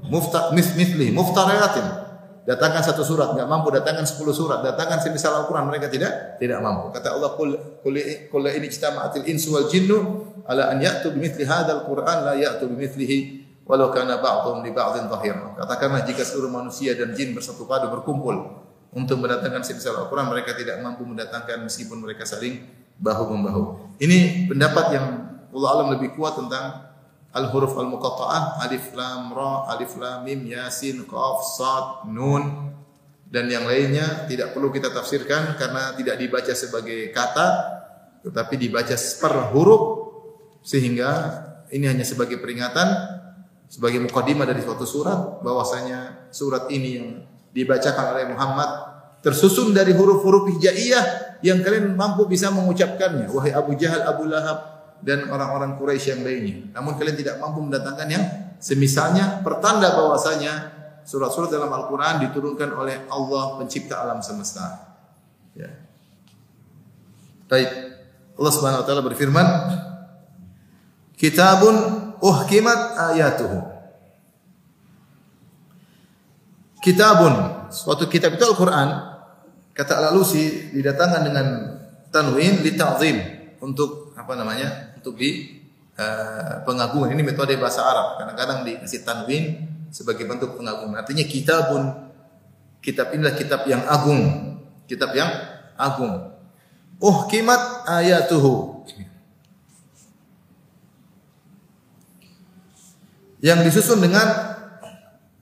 [0.08, 2.08] mufta mithlihi muftariyatin
[2.48, 6.88] datangkan satu surat, nggak mampu datangkan sepuluh surat, datangkan semisal Al-Quran mereka tidak tidak mampu.
[6.96, 7.52] Kata Allah, "Qul
[7.84, 13.44] qul ini ijtama'atil insu wal jinnu ala an ya'tu bimithli hadzal Qur'an la ya'tu bimithlihi
[13.68, 18.64] walau kana ba'dhum li ba'dhin dhahir." Katakanlah jika seluruh manusia dan jin bersatu padu berkumpul
[18.96, 22.64] untuk mendatangkan semisal Al-Quran, mereka tidak mampu mendatangkan meskipun mereka saling
[22.98, 23.62] bahu membahu.
[23.98, 25.06] Ini pendapat yang
[25.54, 26.88] Allah alam lebih kuat tentang
[27.32, 32.72] al-huruf al-muqatta'ah alif lam ra alif lam mim yasin qaf sad nun
[33.28, 37.48] dan yang lainnya tidak perlu kita tafsirkan karena tidak dibaca sebagai kata
[38.24, 39.82] tetapi dibaca per huruf
[40.64, 41.10] sehingga
[41.68, 42.88] ini hanya sebagai peringatan
[43.68, 47.08] sebagai mukadimah dari suatu surat bahwasanya surat ini yang
[47.52, 48.70] dibacakan oleh Muhammad
[49.20, 55.30] tersusun dari huruf-huruf hijaiyah yang kalian mampu bisa mengucapkannya wahai Abu Jahal Abu Lahab dan
[55.30, 56.56] orang-orang Quraisy yang lainnya.
[56.74, 58.24] Namun kalian tidak mampu mendatangkan yang
[58.58, 60.74] semisalnya pertanda bahwasanya
[61.06, 64.98] surat-surat dalam Al-Qur'an diturunkan oleh Allah pencipta alam semesta.
[65.54, 65.70] Ya.
[67.48, 67.70] Baik.
[68.38, 69.46] Allah Subhanahu wa taala berfirman,
[71.16, 71.74] "Kitabun
[72.20, 73.58] uhkimat ayatuhu."
[76.78, 77.34] Kitabun,
[77.74, 79.17] suatu kitab itu Al-Qur'an.
[79.78, 81.46] Kata Al-Alusi didatangkan dengan
[82.10, 83.16] tanwin li ta'zim
[83.62, 84.90] untuk apa namanya?
[84.98, 85.62] untuk di
[85.94, 87.14] uh, pengagungan.
[87.14, 88.18] Ini metode bahasa Arab.
[88.18, 89.62] Kadang-kadang dikasih tanwin
[89.94, 90.98] sebagai bentuk pengagungan.
[90.98, 92.10] Artinya kitabun
[92.82, 94.22] kitab inilah kitab yang agung.
[94.90, 95.30] Kitab yang
[95.78, 96.34] agung.
[96.98, 98.82] Oh kimat ayatuhu.
[103.38, 104.26] Yang disusun dengan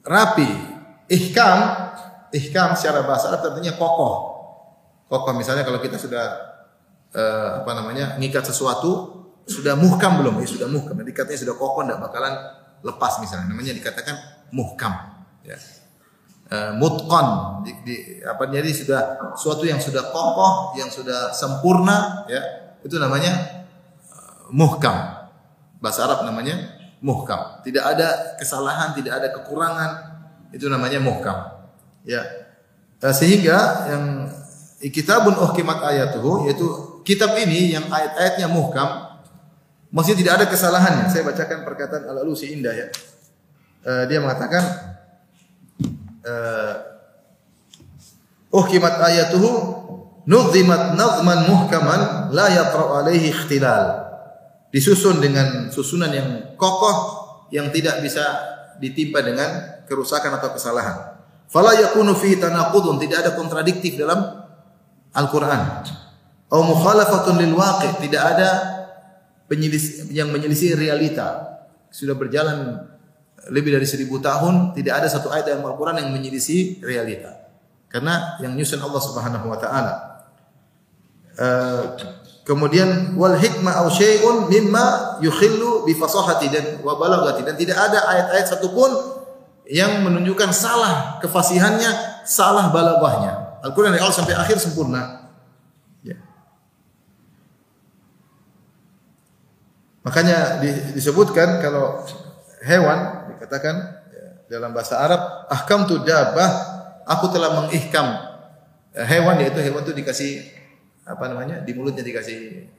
[0.05, 0.77] rapi.
[1.09, 1.86] Ihkam,
[2.35, 4.15] ihkam secara bahasa Arab artinya kokoh.
[5.07, 6.25] Kokoh misalnya kalau kita sudah
[7.15, 10.43] uh, apa namanya ngikat sesuatu sudah muhkam belum?
[10.43, 10.99] Ya sudah muhkam.
[10.99, 12.35] Jadi katanya sudah kokoh tidak bakalan
[12.83, 13.47] lepas misalnya.
[13.55, 14.15] Namanya dikatakan
[14.51, 14.93] muhkam.
[15.47, 15.55] Ya.
[16.47, 22.43] E, mutqan di, di, apa jadi sudah suatu yang sudah kokoh, yang sudah sempurna ya.
[22.83, 23.67] Itu namanya
[24.15, 25.27] uh, muhkam.
[25.83, 26.55] Bahasa Arab namanya
[27.03, 27.63] muhkam.
[27.67, 29.91] Tidak ada kesalahan, tidak ada kekurangan.
[30.55, 31.56] Itu namanya muhkam.
[32.07, 32.23] Ya.
[33.03, 33.59] E, sehingga
[33.91, 34.05] yang
[34.95, 36.67] kitabun uhkimat ayatuhu yaitu
[37.03, 39.07] kitab ini yang ayat-ayatnya muhkam
[39.97, 41.07] Maksudnya tidak ada kesalahannya.
[41.09, 42.89] Saya bacakan perkataan Al-Alusi indah ya.
[43.81, 44.61] Uh, dia mengatakan
[46.21, 46.75] uh,
[48.53, 49.51] uhkimat ayatuhu
[50.29, 54.05] nuzimat nazman muhkaman la yatra alaihi ikhtilal.
[54.69, 56.29] Disusun dengan susunan yang
[56.61, 58.27] kokoh yang tidak bisa
[58.77, 61.16] ditimpa dengan kerusakan atau kesalahan.
[61.47, 64.19] Fala yakunu fi tanaqudun, tidak ada kontradiktif dalam
[65.15, 65.87] Al-Qur'an.
[66.51, 68.49] Au mukhalafatun lil waqi', tidak ada
[69.47, 71.59] penyelis, yang menyelisih realita.
[71.91, 72.87] Sudah berjalan
[73.51, 77.47] lebih dari seribu tahun, tidak ada satu ayat dalam Al-Quran yang menyelisih realita.
[77.87, 79.95] Karena yang nyusun Allah Subhanahu Wa Taala.
[81.37, 81.83] Uh,
[82.47, 88.09] kemudian wal hikmah au syai'un mimma yukhillu bi fasahati dan wa balagati dan tidak ada
[88.09, 89.16] ayat-ayat satupun
[89.67, 93.63] yang menunjukkan salah kefasihannya, salah balaghahnya.
[93.67, 95.27] Al-Qur'an dari awal sampai akhir sempurna.
[100.07, 100.63] Makanya
[100.95, 102.07] disebutkan kalau
[102.63, 103.75] hewan dikatakan
[104.15, 106.47] ya, dalam bahasa Arab ahkam tu dabah
[107.11, 108.15] aku telah mengihkam
[108.95, 110.47] eh, hewan yaitu hewan itu dikasih
[111.03, 112.71] apa namanya di mulutnya dikasih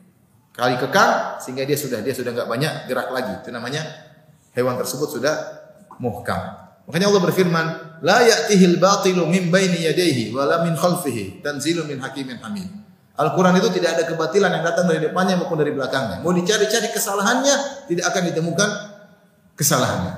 [0.56, 3.84] kali kekang sehingga dia sudah dia sudah nggak banyak gerak lagi itu namanya
[4.56, 5.36] hewan tersebut sudah
[6.00, 7.66] muhkam makanya Allah berfirman
[8.02, 13.74] la ya'tihil batilu min baini yadayhi wala min khalfihi tanzilu min hakimin hamid Al-Quran itu
[13.82, 16.22] tidak ada kebatilan yang datang dari depannya maupun dari belakangnya.
[16.22, 18.70] Mau dicari-cari kesalahannya, tidak akan ditemukan
[19.58, 20.14] kesalahannya.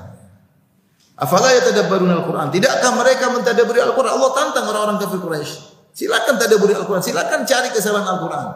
[1.15, 2.51] Afala yatadabbarun Al-Quran.
[2.51, 4.11] Tidakkah mereka mentadaburi Al-Quran?
[4.19, 5.51] Allah tantang orang-orang kafir Quraisy.
[5.95, 8.47] Silakan tadaburi Al-Quran, silakan cari kesalahan Al-Quran.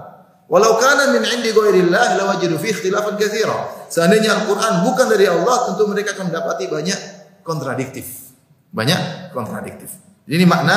[0.52, 3.88] Walau kana min indi ghairillah lawajidu fi ikhtilafan katsira.
[3.88, 7.00] Seandainya Al-Quran bukan dari Allah, tentu mereka akan mendapati banyak
[7.44, 8.34] kontradiktif.
[8.74, 9.94] Banyak kontradiktif.
[10.26, 10.76] Ini makna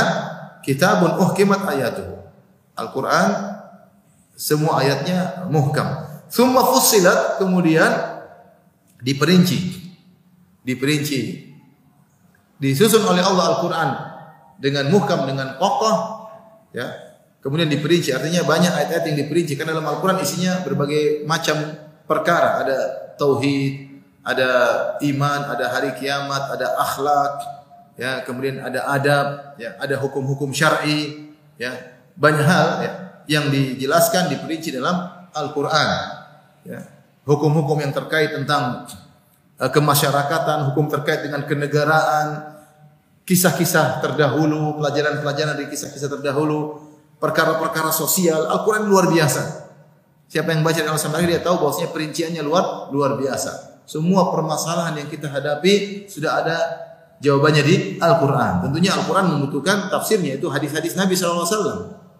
[0.60, 2.20] kitabun uhkimat ayatuhu.
[2.76, 3.28] Al-Quran
[4.36, 5.86] semua ayatnya muhkam.
[6.28, 7.88] Summa fussilat kemudian
[9.00, 9.88] diperinci.
[10.66, 11.46] Diperinci.
[12.60, 13.90] Disusun oleh Allah Al-Qur'an
[14.60, 16.28] dengan muhkam dengan kokoh
[16.76, 16.88] ya.
[17.40, 21.78] Kemudian diperinci artinya banyak ayat-ayat yang diperinci karena dalam Al-Qur'an isinya berbagai macam
[22.10, 22.76] perkara, ada
[23.14, 23.85] tauhid,
[24.26, 24.50] ada
[25.06, 27.34] iman, ada hari kiamat, ada akhlak,
[27.94, 31.94] ya, kemudian ada adab, ya, ada hukum-hukum syar'i, ya.
[32.16, 32.92] Banyak hal ya
[33.28, 35.90] yang dijelaskan diperinci dalam Al-Qur'an.
[36.64, 36.80] Ya.
[37.26, 38.86] Hukum-hukum yang terkait tentang
[39.60, 42.56] uh, kemasyarakatan, hukum terkait dengan kenegaraan,
[43.26, 46.80] kisah-kisah terdahulu, pelajaran-pelajaran dari kisah-kisah terdahulu,
[47.18, 49.68] perkara-perkara sosial, Al-Qur'an luar biasa.
[50.26, 53.75] Siapa yang baca dalam sampai dia tahu bahwasanya perinciannya luar luar biasa.
[53.86, 56.58] Semua permasalahan yang kita hadapi sudah ada
[57.22, 58.66] jawabannya di Al-Qur'an.
[58.66, 61.46] Tentunya Al-Qur'an membutuhkan tafsirnya itu hadis-hadis Nabi SAW.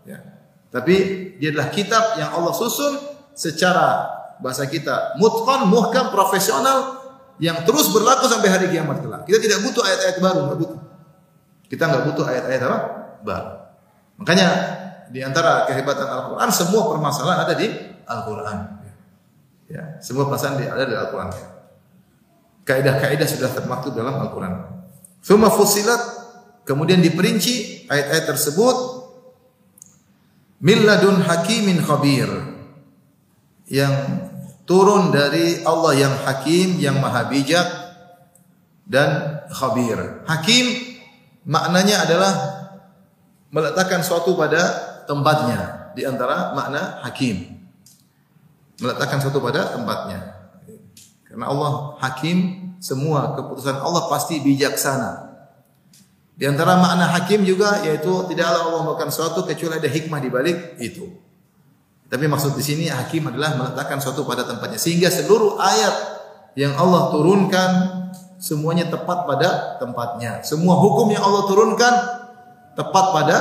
[0.06, 0.22] Ya.
[0.70, 0.94] Tapi
[1.42, 2.96] dia adalah kitab yang Allah susun
[3.34, 4.06] secara
[4.40, 7.02] bahasa kita mutqan, muhkam, profesional
[7.36, 9.28] yang terus berlaku sampai hari kiamat kelak.
[9.28, 10.80] Kita tidak butuh ayat-ayat baru, enggak butuh.
[11.68, 12.78] Kita enggak butuh ayat-ayat apa?
[13.26, 13.50] Baru.
[14.22, 14.48] Makanya
[15.12, 17.68] di antara kehebatan Al-Qur'an semua permasalahan ada di
[18.06, 18.58] Al-Qur'an.
[19.66, 21.55] Ya, semua permasalahan ada di Al-Qur'an.
[22.66, 24.82] Kaidah-kaidah sudah termaktub dalam Al-Qur'an.
[25.22, 26.02] Suma fusilat
[26.66, 28.76] kemudian diperinci ayat-ayat tersebut
[30.58, 32.26] milladun hakimin khabir
[33.70, 33.94] yang
[34.66, 37.66] turun dari Allah yang hakim yang maha bijak
[38.86, 40.26] dan khabir.
[40.26, 40.66] Hakim
[41.46, 42.32] maknanya adalah
[43.50, 44.62] meletakkan suatu pada
[45.06, 47.56] tempatnya di antara makna hakim.
[48.82, 50.35] Meletakkan suatu pada tempatnya.
[51.36, 55.36] Karena Allah hakim, semua keputusan Allah pasti bijaksana.
[56.32, 60.80] Di antara makna hakim juga yaitu tidaklah Allah melakukan sesuatu kecuali ada hikmah di balik
[60.80, 61.12] itu.
[62.08, 65.94] Tapi maksud di sini hakim adalah meletakkan sesuatu pada tempatnya sehingga seluruh ayat
[66.56, 67.70] yang Allah turunkan
[68.40, 70.40] semuanya tepat pada tempatnya.
[70.40, 71.94] Semua hukum yang Allah turunkan
[72.80, 73.36] tepat pada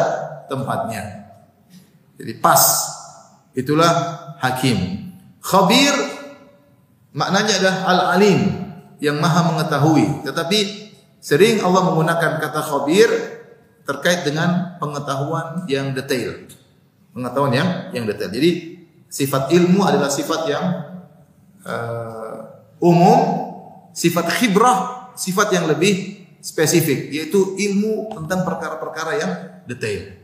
[0.51, 1.31] tempatnya.
[2.19, 2.91] Jadi pas.
[3.55, 3.87] Itulah
[4.43, 5.07] hakim.
[5.39, 5.95] Khabir
[7.15, 8.39] maknanya adalah al-alim
[8.99, 10.27] yang maha mengetahui.
[10.27, 10.85] Tetapi
[11.25, 13.09] Sering Allah menggunakan kata khabir
[13.81, 16.45] terkait dengan pengetahuan yang detail.
[17.17, 18.29] Pengetahuan yang yang detail.
[18.29, 18.77] Jadi
[19.09, 20.65] sifat ilmu adalah sifat yang
[21.65, 23.19] uh, umum,
[23.89, 29.31] sifat khibrah sifat yang lebih spesifik yaitu ilmu tentang perkara-perkara yang
[29.65, 30.21] detail.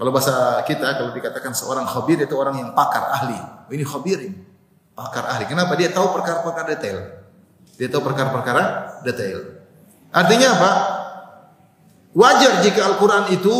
[0.00, 3.36] Kalau bahasa kita kalau dikatakan seorang khabir itu orang yang pakar ahli.
[3.68, 4.40] Ini khabir ini.
[5.00, 5.48] Pakar ahli.
[5.48, 5.72] Kenapa?
[5.80, 6.98] Dia tahu perkara-perkara detail.
[7.80, 8.62] Dia tahu perkara-perkara
[9.00, 9.64] detail.
[10.12, 10.70] Artinya apa?
[12.12, 13.56] Wajar jika Al-Quran itu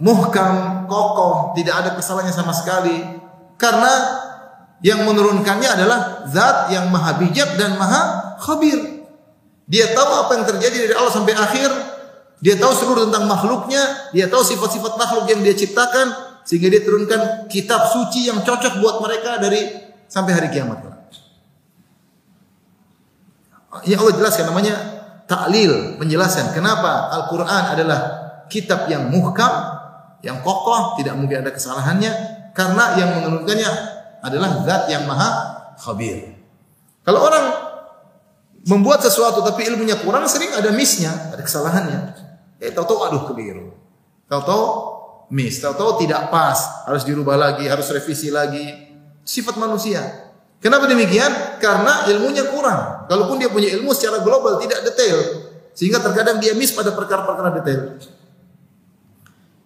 [0.00, 3.20] muhkam, kokoh, tidak ada kesalahannya sama sekali.
[3.60, 3.92] Karena
[4.80, 9.04] yang menurunkannya adalah zat yang maha bijak dan maha khabir.
[9.68, 11.68] Dia tahu apa yang terjadi dari awal sampai akhir.
[12.40, 14.12] Dia tahu seluruh tentang makhluknya.
[14.16, 16.23] Dia tahu sifat-sifat makhluk yang dia ciptakan.
[16.44, 19.64] Sehingga dia turunkan kitab suci yang cocok buat mereka dari
[20.08, 20.94] sampai hari kiamat.
[23.82, 24.74] Ya Allah jelaskan namanya
[25.26, 26.54] taklil, penjelasan.
[26.54, 28.00] Kenapa Al-Quran adalah
[28.46, 29.50] kitab yang muhkam,
[30.22, 32.12] yang kokoh, tidak mungkin ada kesalahannya.
[32.54, 33.70] Karena yang menurunkannya
[34.22, 35.28] adalah zat yang maha
[35.82, 36.38] khabir.
[37.02, 37.44] Kalau orang
[38.64, 42.00] membuat sesuatu tapi ilmunya kurang, sering ada missnya, ada kesalahannya.
[42.62, 43.74] Eh, tahu-tahu aduh keliru.
[44.30, 44.64] Tahu-tahu
[45.32, 48.92] miss, tahu-tahu tidak pas, harus dirubah lagi, harus revisi lagi.
[49.24, 50.00] Sifat manusia.
[50.60, 51.60] Kenapa demikian?
[51.60, 53.04] Karena ilmunya kurang.
[53.08, 55.16] Kalaupun dia punya ilmu secara global tidak detail,
[55.76, 57.80] sehingga terkadang dia miss pada perkara-perkara detail.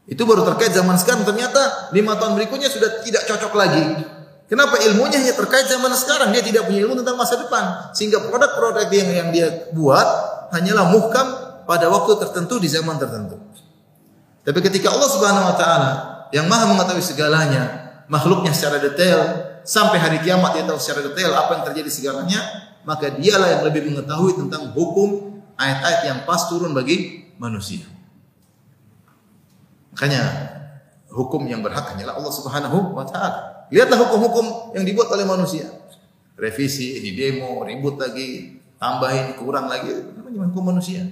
[0.09, 1.23] Itu baru terkait zaman sekarang.
[1.29, 3.85] Ternyata lima tahun berikutnya sudah tidak cocok lagi.
[4.49, 6.33] Kenapa ilmunya hanya terkait zaman sekarang?
[6.33, 7.93] Dia tidak punya ilmu tentang masa depan.
[7.93, 10.09] Sehingga produk-produk yang yang dia buat
[10.57, 11.27] hanyalah muhkam
[11.69, 13.37] pada waktu tertentu di zaman tertentu.
[14.49, 15.91] Tapi ketika Allah Subhanahu wa taala
[16.33, 19.21] yang Maha mengetahui segalanya, makhluknya secara detail
[19.61, 22.41] sampai hari kiamat dia tahu secara detail apa yang terjadi segalanya,
[22.89, 27.85] maka dialah yang lebih mengetahui tentang hukum ayat-ayat yang pas turun bagi manusia.
[29.93, 30.25] Makanya
[31.13, 33.69] hukum yang berhak hanyalah Allah Subhanahu wa taala.
[33.69, 35.69] Lihatlah hukum-hukum yang dibuat oleh manusia.
[36.41, 41.05] Revisi, di demo, ribut lagi, tambahin, kurang lagi, namanya hukum manusia.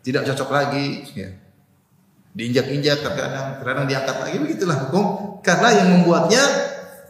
[0.00, 1.45] Tidak cocok lagi, ya.
[2.36, 5.04] Diinjak-injak terkadang, terkadang diangkat lagi, begitulah hukum.
[5.40, 6.42] Karena yang membuatnya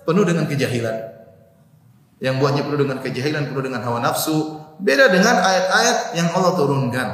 [0.07, 0.97] penuh dengan kejahilan.
[2.23, 4.63] Yang buatnya penuh dengan kejahilan, penuh dengan hawa nafsu.
[4.79, 7.09] Beda dengan ayat-ayat yang Allah turunkan.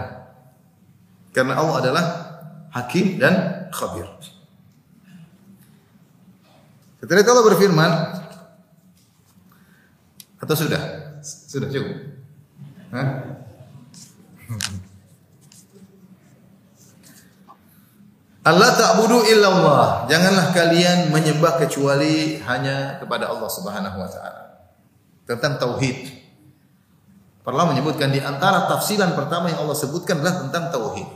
[1.33, 2.05] Karena Allah adalah
[2.77, 4.05] hakim dan khabir.
[7.01, 7.91] Ketika Allah berfirman,
[10.37, 10.83] atau sudah?
[11.25, 11.97] Sudah cukup?
[12.93, 13.32] Hah?
[18.43, 20.11] Allah ta'budu illallah.
[20.11, 24.67] Janganlah kalian menyembah kecuali hanya kepada Allah Subhanahu wa taala.
[25.23, 26.11] Tentang tauhid.
[27.43, 31.07] Perlu menyebutkan di antara tafsiran pertama yang Allah sebutkan adalah tentang tauhid.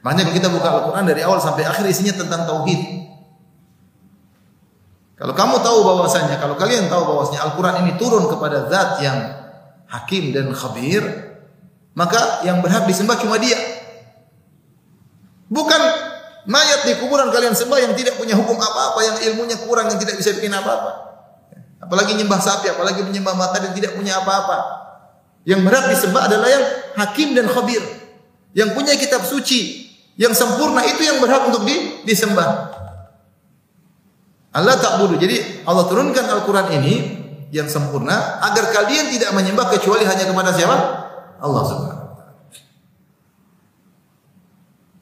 [0.00, 2.80] Makanya kalau kita buka Al-Qur'an dari awal sampai akhir isinya tentang tauhid.
[5.20, 9.18] Kalau kamu tahu bahwasanya, kalau kalian tahu bahwasanya Al-Qur'an ini turun kepada zat yang
[9.92, 11.04] hakim dan khabir,
[11.92, 13.60] maka yang berhak disembah cuma dia.
[15.52, 15.82] Bukan
[16.48, 20.16] mayat di kuburan kalian sembah yang tidak punya hukum apa-apa, yang ilmunya kurang, yang tidak
[20.16, 21.10] bisa bikin apa-apa.
[21.80, 24.58] Apalagi nyembah sapi, apalagi menyembah mata dan tidak punya apa-apa.
[25.48, 26.64] Yang berhak disembah adalah yang
[27.00, 27.80] hakim dan khabir.
[28.52, 32.76] Yang punya kitab suci, yang sempurna itu yang berhak untuk di, disembah.
[34.50, 35.16] Allah tak bodoh.
[35.16, 36.94] Jadi Allah turunkan Al-Quran ini
[37.54, 40.76] yang sempurna agar kalian tidak menyembah kecuali hanya kepada siapa?
[41.40, 42.34] Allah Subhanahu wa taala.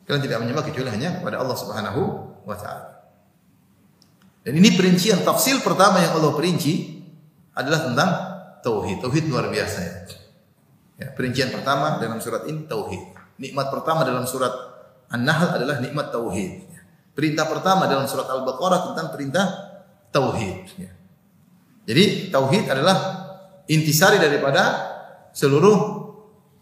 [0.08, 2.00] Kalian tidak menyembah kecuali hanya kepada Allah Subhanahu
[2.48, 3.12] wa taala.
[4.40, 7.04] Dan ini perincian tafsir pertama yang Allah perinci
[7.52, 8.10] adalah tentang
[8.64, 9.04] tauhid.
[9.04, 9.94] Tauhid luar biasa ya.
[11.04, 13.02] ya perincian pertama dalam surat ini tauhid.
[13.36, 14.50] Nikmat pertama dalam surat
[15.12, 16.64] An-Nahl adalah nikmat tauhid.
[17.12, 19.46] Perintah pertama dalam surat Al-Baqarah tentang perintah
[20.08, 20.56] tauhid.
[20.80, 20.96] Ya.
[21.84, 22.96] Jadi tauhid adalah
[23.68, 24.88] intisari daripada
[25.36, 25.76] seluruh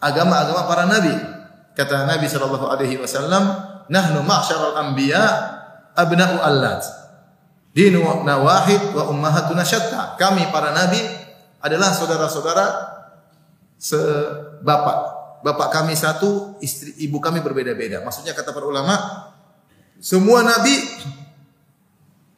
[0.03, 1.36] agama-agama para nabi.
[1.77, 3.53] Kata Nabi sallallahu alaihi wasallam,
[3.93, 5.25] "Nahnu ma'syaral anbiya
[5.93, 6.83] abna'u allat."
[7.77, 10.17] Dinuna wahid wa ummahatuna syatta.
[10.17, 10.97] Kami para nabi
[11.61, 12.65] adalah saudara-saudara
[13.77, 14.99] sebapak.
[15.45, 18.01] Bapak kami satu, istri ibu kami berbeda-beda.
[18.01, 18.97] Maksudnya kata para ulama,
[20.01, 20.73] semua nabi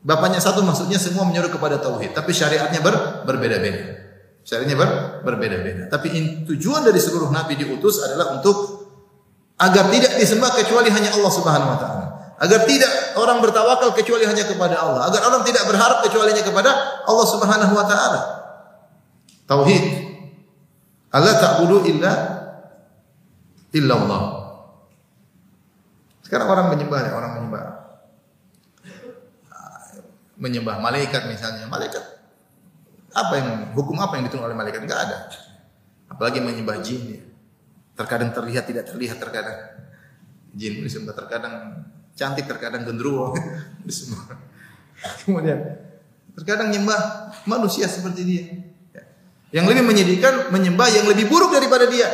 [0.03, 4.11] bapaknya satu maksudnya semua menyuruh kepada tauhid, tapi syariatnya ber, berbeda-beda.
[4.43, 4.91] Syariatnya ber,
[5.23, 5.87] berbeda-beda.
[5.87, 8.78] Tapi in, tujuan dari seluruh nabi diutus adalah untuk
[9.59, 12.07] agar tidak disembah kecuali hanya Allah Subhanahu wa taala.
[12.39, 15.11] Agar tidak orang bertawakal kecuali hanya kepada Allah.
[15.11, 16.71] Agar orang tidak berharap kecuali hanya kepada
[17.03, 18.21] Allah Subhanahu wa taala.
[19.51, 19.85] Tauhid.
[21.11, 22.13] Allah ta'budu illa
[23.75, 24.23] illa Allah.
[26.23, 27.65] Sekarang orang menyembah ya, orang menyembah
[30.39, 31.67] menyembah malaikat misalnya.
[31.67, 32.19] Malaikat
[33.19, 34.81] apa yang hukum apa yang diturunkan oleh malaikat?
[34.87, 35.19] Enggak ada.
[36.07, 37.28] Apalagi menyembah jin ya.
[37.99, 39.59] Terkadang terlihat tidak terlihat terkadang.
[40.55, 41.83] Jin disembah terkadang
[42.15, 43.35] cantik terkadang gendruwo
[43.83, 44.39] disembah.
[45.27, 45.59] Kemudian
[46.39, 48.45] terkadang nyembah manusia seperti dia.
[49.51, 52.07] Yang lebih menyedihkan menyembah yang lebih buruk daripada dia.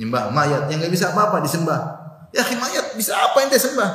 [0.00, 1.80] Nyembah mayat yang nggak bisa apa-apa disembah.
[2.32, 3.90] Ya mayat bisa apa yang dia sembah?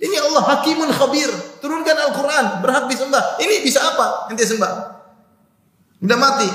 [0.00, 1.30] Ini Allah Hakimun Khabir.
[1.60, 2.64] Turunkan Al-Quran.
[2.64, 3.36] Berhak disembah.
[3.36, 4.32] Ini bisa apa?
[4.32, 4.72] Ente sembah.
[6.00, 6.48] Udah mati.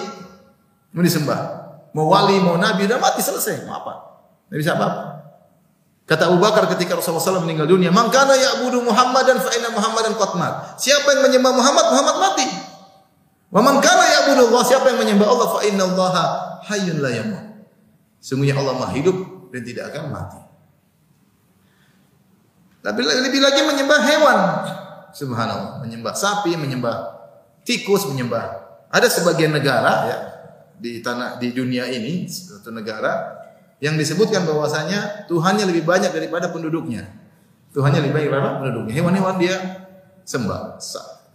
[0.98, 1.65] Mau disembah.
[1.96, 2.84] Mau wali, mau nabi.
[2.92, 3.64] Udah mati selesai.
[3.64, 3.94] Mau apa?
[4.52, 5.04] Tidak bisa apa-apa.
[6.06, 10.14] Kata Abu Bakar ketika Rasulullah SAW meninggal dunia, "Man kana ya'budu Muhammadan fa inna Muhammadan
[10.20, 12.46] qad mat." Siapa yang menyembah Muhammad, Muhammad mati.
[13.50, 16.14] Wa man kana ya'budu Allah, siapa yang menyembah Allah, fa inna Allah
[16.68, 17.44] hayyun la yamut.
[18.22, 20.42] Sungguhnya Allah Maha hidup dan tidak akan mati.
[22.86, 24.40] Tapi lebih lagi menyembah hewan.
[25.16, 27.18] Subhanallah, menyembah sapi, menyembah
[27.66, 28.62] tikus, menyembah.
[28.94, 30.35] Ada sebagian negara ya
[30.80, 33.44] di tanah di dunia ini, suatu negara
[33.84, 37.06] yang disebutkan bahwasanya Tuhannya lebih banyak daripada penduduknya.
[37.76, 38.94] Tuhannya lebih banyak daripada penduduknya.
[38.96, 39.56] Hewan-hewan dia
[40.24, 40.80] sembah.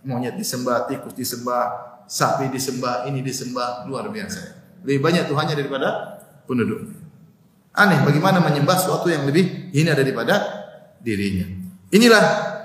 [0.01, 1.64] Monyet disembah, tikus disembah,
[2.09, 4.41] sapi disembah, ini disembah, luar biasa.
[4.88, 5.88] Lebih banyak Tuhannya daripada
[6.49, 6.97] penduduknya.
[7.76, 10.43] Aneh bagaimana menyembah sesuatu yang lebih hina daripada
[10.99, 11.47] dirinya.
[11.93, 12.24] Inilah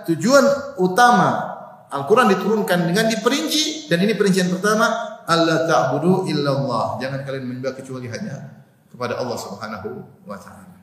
[0.10, 1.54] tujuan utama
[1.94, 7.02] Al-Quran diturunkan dengan diperinci dan ini perincian pertama Allah ta'budu illallah.
[7.02, 9.90] Jangan kalian menyembah kecuali hanya kepada Allah Subhanahu
[10.24, 10.78] wa taala.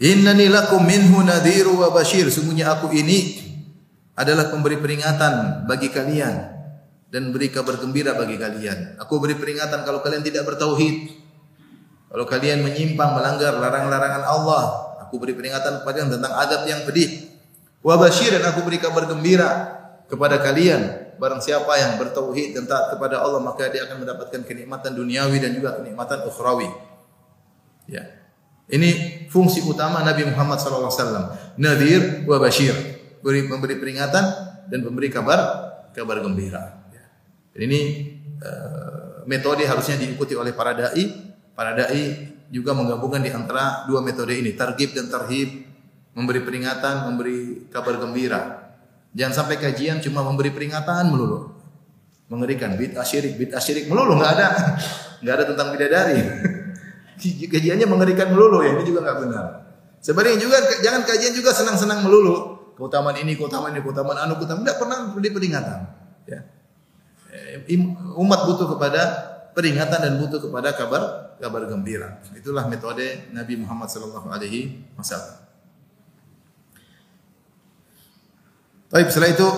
[0.00, 2.26] Innani lakum minhu nadhiru wa bashir.
[2.32, 3.44] Sungguhnya aku ini
[4.18, 6.34] adalah pemberi peringatan bagi kalian
[7.12, 8.98] dan beri kabar gembira bagi kalian.
[8.98, 11.22] Aku beri peringatan kalau kalian tidak bertauhid.
[12.10, 14.64] Kalau kalian menyimpang melanggar larangan-larangan Allah,
[15.02, 17.30] aku beri peringatan kepada kalian tentang adab yang pedih.
[17.84, 19.50] Wa bashir dan aku beri kabar gembira
[20.08, 24.94] kepada kalian barang siapa yang bertauhid dan taat kepada Allah maka dia akan mendapatkan kenikmatan
[24.94, 26.68] duniawi dan juga kenikmatan ukhrawi.
[27.90, 28.24] Ya.
[28.64, 28.90] Ini
[29.28, 30.88] fungsi utama Nabi Muhammad SAW.
[31.60, 32.72] Nadir wa bashir.
[33.20, 34.24] Beri, memberi peringatan
[34.68, 35.40] dan memberi kabar
[35.92, 36.88] kabar gembira.
[36.92, 37.04] Ya.
[37.60, 37.80] Ini
[38.40, 41.04] uh, metode harusnya diikuti oleh para dai.
[41.54, 45.64] Para dai juga menggabungkan di antara dua metode ini, targib dan tarhib,
[46.14, 48.63] memberi peringatan, memberi kabar gembira.
[49.14, 51.54] Jangan sampai kajian cuma memberi peringatan melulu.
[52.26, 54.48] Mengerikan bid'ah syirik, bid'ah syirik melulu nggak ada.
[55.22, 56.18] nggak ada tentang bidadari.
[57.54, 59.46] Kajiannya mengerikan melulu ya, ini juga nggak benar.
[60.02, 62.60] Sebenarnya juga jangan kajian juga senang-senang melulu.
[62.74, 65.78] Keutamaan ini, keutamaan ini, keutamaan anu, keutamaan tidak pernah beri peringatan.
[66.26, 66.40] Ya.
[68.18, 69.02] Umat butuh kepada
[69.54, 72.18] peringatan dan butuh kepada kabar kabar gembira.
[72.34, 75.38] Itulah metode Nabi Muhammad sallallahu alaihi wasallam.
[78.92, 79.48] Baik, setelah itu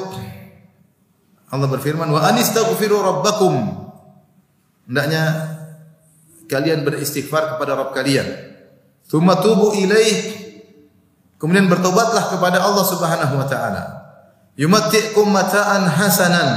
[1.51, 3.55] Allah berfirman, "Wa anistaghfiru rabbakum."
[4.87, 5.23] Hendaknya
[6.47, 8.27] kalian beristighfar kepada Rabb kalian.
[9.07, 10.47] Tsumma tubu ilaih.
[11.37, 13.83] Kemudian bertobatlah kepada Allah Subhanahu wa taala.
[14.57, 16.49] Yumatti'kum mata'an hasanan.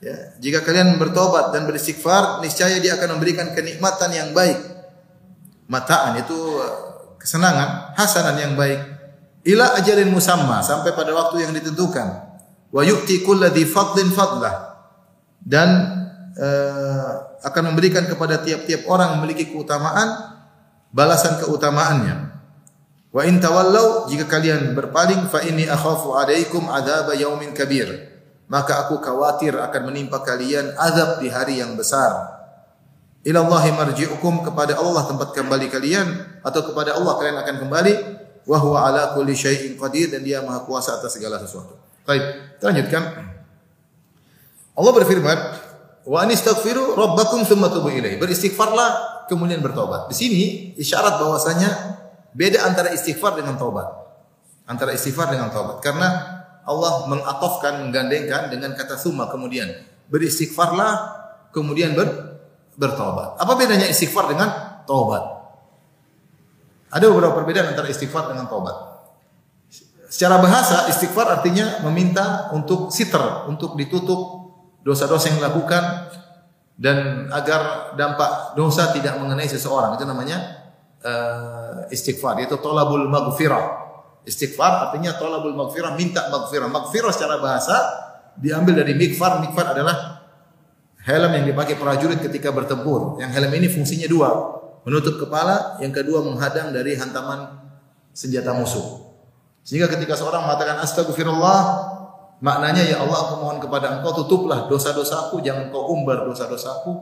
[0.00, 4.56] Ya, jika kalian bertobat dan beristighfar, niscaya Dia akan memberikan kenikmatan yang baik.
[5.68, 6.38] Mata'an itu
[7.20, 8.80] kesenangan, hasanan yang baik
[9.46, 12.08] ila ajalin musamma sampai pada waktu yang ditentukan.
[12.70, 14.76] Wa yu'ti kulladzi fadlin fadlah.
[15.40, 15.68] Dan
[16.36, 20.36] uh, akan memberikan kepada tiap-tiap orang memiliki keutamaan
[20.92, 22.30] balasan keutamaannya.
[23.10, 27.88] Wa in tawallau jika kalian berpaling fa inni akhafu alaikum adzab yaumin kabir.
[28.50, 32.38] Maka aku khawatir akan menimpa kalian azab di hari yang besar.
[33.22, 36.08] Ila Allahi marji'ukum kepada Allah tempat kembali kalian
[36.42, 37.94] atau kepada Allah kalian akan kembali
[38.50, 41.78] wa huwa ala kulli syai'in qadir dan dia maha kuasa atas segala sesuatu.
[42.02, 43.02] Baik, kita lanjutkan.
[44.74, 45.38] Allah berfirman,
[46.02, 48.18] wa anistaghfiru rabbakum tsumma tubu ilaihi.
[48.18, 50.10] Beristighfarlah kemudian bertobat.
[50.10, 50.42] Di sini
[50.74, 51.70] isyarat bahwasanya
[52.34, 53.86] beda antara istighfar dengan tobat.
[54.66, 55.78] Antara istighfar dengan tobat.
[55.78, 56.08] Karena
[56.66, 59.70] Allah mengatofkan, menggandengkan dengan kata summa kemudian.
[60.10, 61.22] Beristighfarlah
[61.54, 62.42] kemudian ber,
[62.74, 63.38] bertobat.
[63.38, 65.39] Apa bedanya istighfar dengan tobat?
[66.90, 68.74] Ada beberapa perbedaan antara istighfar dengan taubat.
[70.10, 74.50] Secara bahasa istighfar artinya meminta untuk siter, untuk ditutup
[74.82, 76.10] dosa-dosa yang dilakukan
[76.74, 79.94] dan agar dampak dosa tidak mengenai seseorang.
[79.94, 80.66] Itu namanya
[81.06, 83.86] uh, istighfar, yaitu tolabul maghfirah.
[84.26, 86.66] Istighfar artinya tolabul maghfirah, minta maghfirah.
[86.66, 87.78] Maghfirah secara bahasa
[88.34, 89.38] diambil dari mikfar.
[89.38, 90.26] Mikfar adalah
[91.06, 93.22] helm yang dipakai prajurit ketika bertempur.
[93.22, 97.60] Yang helm ini fungsinya dua menutup kepala, yang kedua menghadang dari hantaman
[98.16, 99.10] senjata musuh.
[99.60, 101.60] Sehingga ketika seorang mengatakan astagfirullah,
[102.40, 106.96] maknanya ya Allah aku mohon kepada Engkau tutuplah dosa-dosaku, jangan kau umbar dosa-dosaku,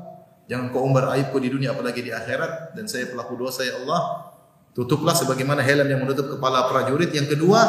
[0.51, 4.35] jangan kau umbar aibku di dunia apalagi di akhirat dan saya pelaku dosa ya Allah.
[4.75, 7.11] Tutuplah sebagaimana helm yang menutup kepala prajurit.
[7.11, 7.61] Yang kedua,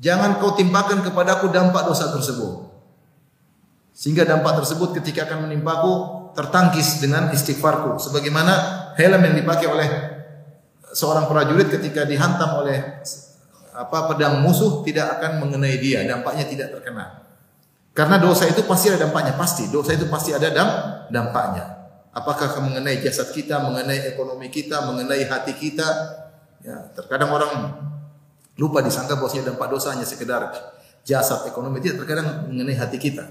[0.00, 2.72] jangan kau timpakan kepadaku dampak dosa tersebut.
[3.96, 5.92] Sehingga dampak tersebut ketika akan menimpaku
[6.36, 9.88] tertangkis dengan istighfarku sebagaimana helm yang dipakai oleh
[10.96, 13.04] seorang prajurit ketika dihantam oleh
[13.76, 17.26] apa pedang musuh tidak akan mengenai dia, dampaknya tidak terkena.
[17.92, 19.68] Karena dosa itu pasti ada dampaknya, pasti.
[19.68, 20.68] Dosa itu pasti ada dam
[21.12, 21.76] dampaknya.
[22.16, 25.88] Apakah mengenai jasad kita, mengenai ekonomi kita, mengenai hati kita.
[26.64, 27.52] Ya, terkadang orang
[28.56, 30.48] lupa disangka bahwasanya dampak dosa hanya sekedar
[31.04, 33.28] jasad ekonomi tidak terkadang mengenai hati kita.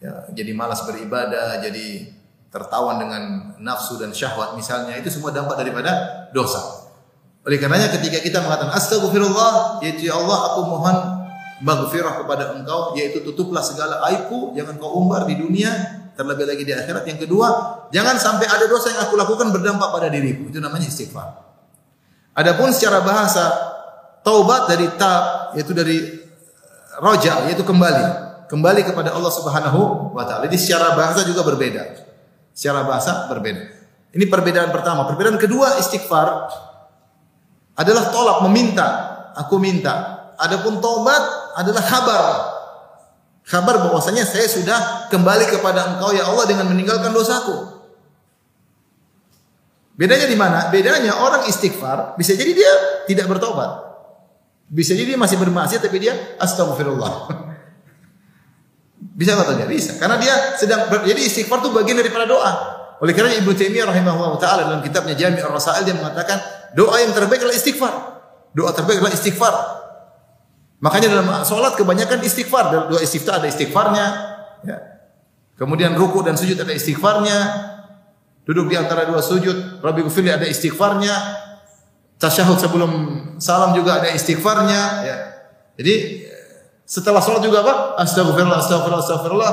[0.00, 2.12] Ya, jadi malas beribadah, jadi
[2.52, 6.60] tertawan dengan nafsu dan syahwat misalnya itu semua dampak daripada dosa.
[7.42, 10.96] Oleh karenanya ketika kita mengatakan astagfirullah yaitu ya Allah aku mohon
[11.64, 15.72] maghfirah kepada engkau yaitu tutuplah segala aibku jangan kau umbar di dunia
[16.12, 17.02] terlebih lagi di akhirat.
[17.08, 17.48] Yang kedua,
[17.88, 20.52] jangan sampai ada dosa yang aku lakukan berdampak pada diriku.
[20.52, 21.40] Itu namanya istighfar.
[22.36, 23.48] Adapun secara bahasa
[24.20, 25.98] taubat dari tab yaitu dari
[27.00, 28.04] roja yaitu kembali
[28.48, 30.44] kembali kepada Allah Subhanahu wa taala.
[30.48, 32.01] Jadi secara bahasa juga berbeda.
[32.52, 33.62] Secara bahasa berbeda.
[34.12, 35.08] Ini perbedaan pertama.
[35.08, 36.28] Perbedaan kedua istighfar
[37.76, 38.88] adalah tolak meminta.
[39.40, 40.28] Aku minta.
[40.36, 41.22] Adapun taubat
[41.56, 42.22] adalah kabar.
[43.42, 47.72] Kabar bahwasanya saya sudah kembali kepada Engkau ya Allah dengan meninggalkan dosaku.
[49.96, 50.68] Bedanya di mana?
[50.72, 52.72] Bedanya orang istighfar bisa jadi dia
[53.08, 53.92] tidak bertobat.
[54.72, 57.12] Bisa jadi dia masih bermaksiat tapi dia astagfirullah.
[59.02, 59.66] Bisa atau tidak?
[59.66, 59.98] Bisa.
[59.98, 62.52] Karena dia sedang jadi istighfar itu bagian daripada doa.
[63.02, 66.38] Oleh karena Ibnu Taimiyah rahimahullah taala dalam kitabnya Jami' ar-Rasail dia mengatakan
[66.78, 67.94] doa yang terbaik adalah istighfar.
[68.54, 69.54] Doa terbaik adalah istighfar.
[70.82, 72.70] Makanya dalam sholat kebanyakan istighfar.
[72.70, 74.06] Dalam doa istiftah ada istighfarnya.
[74.62, 74.78] Ya.
[75.58, 77.38] Kemudian ruku dan sujud ada istighfarnya.
[78.42, 81.14] Duduk di antara dua sujud, Rabbi Gufirli ada istighfarnya.
[82.18, 82.90] Tasyahud sebelum
[83.38, 84.82] salam juga ada istighfarnya.
[85.06, 85.16] Ya.
[85.78, 85.94] Jadi
[86.92, 87.96] setelah sholat juga apa?
[88.04, 89.52] Astagfirullah, astagfirullah, astagfirullah.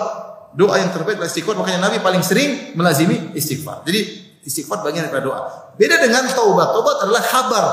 [0.60, 1.56] Doa yang terbaik adalah istighfar.
[1.56, 3.88] Makanya Nabi paling sering melazimi istighfar.
[3.88, 4.02] Jadi
[4.44, 5.42] istighfar bagian daripada doa.
[5.80, 6.68] Beda dengan taubat.
[6.76, 7.66] Taubat adalah kabar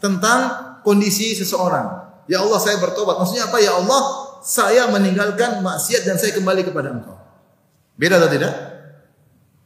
[0.00, 0.40] tentang
[0.80, 2.08] kondisi seseorang.
[2.32, 3.20] Ya Allah saya bertobat.
[3.20, 3.60] Maksudnya apa?
[3.60, 4.00] Ya Allah
[4.40, 7.18] saya meninggalkan maksiat dan saya kembali kepada Engkau.
[8.00, 8.54] Beda atau tidak?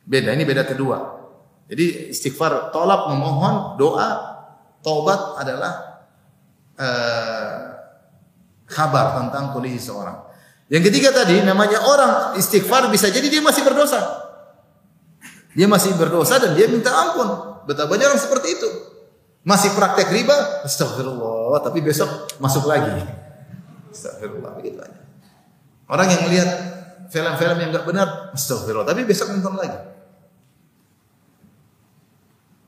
[0.03, 0.35] Beda.
[0.35, 0.99] Ini beda kedua.
[1.71, 4.09] Jadi istighfar tolak memohon doa
[4.83, 6.03] taubat adalah
[6.75, 7.72] uh,
[8.73, 10.17] kabar tentang kondisi seorang.
[10.73, 14.01] Yang ketiga tadi namanya orang istighfar bisa jadi dia masih berdosa.
[15.53, 17.61] Dia masih berdosa dan dia minta ampun.
[17.69, 18.69] Betapa banyak orang seperti itu.
[19.45, 22.09] Masih praktek riba, astagfirullah, tapi besok
[22.41, 23.05] masuk lagi.
[23.91, 25.03] Astagfirullah, begitu aja.
[25.91, 26.49] Orang yang melihat
[27.11, 29.79] film-film yang enggak benar, astagfirullah, tapi besok nonton lagi.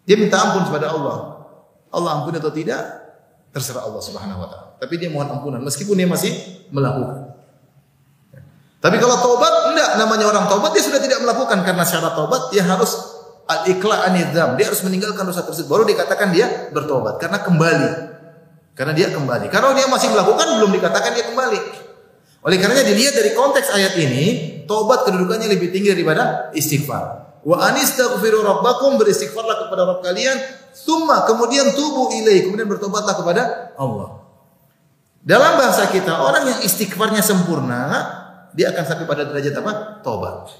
[0.04, 1.16] Dia minta ampun kepada Allah.
[1.94, 3.03] Allah ampun atau tidak,
[3.54, 4.74] terserah Allah Subhanahu wa taala.
[4.82, 6.34] Tapi dia mohon ampunan meskipun dia masih
[6.74, 7.30] melakukan.
[8.82, 12.66] Tapi kalau taubat enggak namanya orang taubat dia sudah tidak melakukan karena syarat taubat dia
[12.66, 12.92] harus
[13.46, 14.58] al-iqla anidam.
[14.58, 17.90] Dia harus meninggalkan dosa tersebut baru dikatakan dia bertobat karena kembali.
[18.74, 19.46] Karena dia kembali.
[19.54, 21.60] Kalau dia masih melakukan belum dikatakan dia kembali.
[22.44, 24.24] Oleh karenanya dilihat dari konteks ayat ini,
[24.68, 27.23] taubat kedudukannya lebih tinggi daripada istighfar.
[27.44, 30.36] Wa anistaghfiru rabbakum beristighfarlah kepada Rabb kalian,
[30.72, 33.42] summa kemudian tubuh ilaih, kemudian bertobatlah kepada
[33.76, 34.24] Allah.
[35.24, 37.80] Dalam bahasa kita, orang yang istighfarnya sempurna,
[38.56, 39.72] dia akan sampai pada derajat apa?
[40.00, 40.52] Tobat.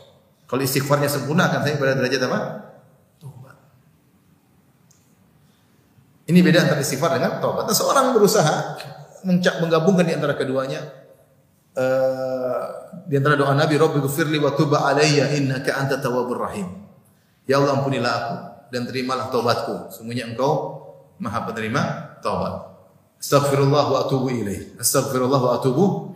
[0.44, 2.38] Kalau istighfarnya sempurna akan sampai pada derajat apa?
[3.20, 3.56] Tobat.
[6.28, 7.68] Ini beda antara istighfar dengan tobat.
[7.68, 8.80] Nah, seorang berusaha
[9.60, 11.03] menggabungkan di antara keduanya.
[11.74, 12.64] Uh,
[13.10, 16.70] di antara doa Nabi, Rabbi gufirli wa tuba alayya innaka anta tawwabur rahim.
[17.50, 18.36] Ya Allah ampunilah aku
[18.70, 19.90] dan terimalah taubatku.
[19.90, 20.80] Semuanya engkau
[21.18, 22.74] maha penerima taubat.
[23.18, 24.78] Astaghfirullah wa atubu ilaih.
[24.78, 26.14] Astaghfirullah wa atubu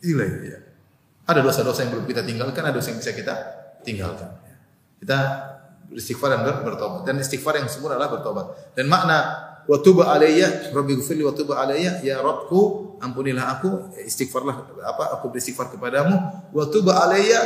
[0.00, 0.32] ilaih.
[0.48, 0.58] Ya.
[1.28, 3.34] Ada dosa-dosa yang belum kita tinggalkan, ada dosa yang bisa kita
[3.84, 4.32] tinggalkan.
[4.98, 5.18] Kita
[5.90, 7.02] beristighfar dan bertobat.
[7.02, 8.46] Dan istighfar yang sempurna adalah bertobat.
[8.78, 14.82] Dan makna wa tuba alayya, Rabbi ghfirli wa tuba alayya, ya Rabbku, ampunilah aku, istighfarlah
[14.82, 16.18] apa aku beristighfar kepadamu,
[16.50, 17.38] wa tuba alayya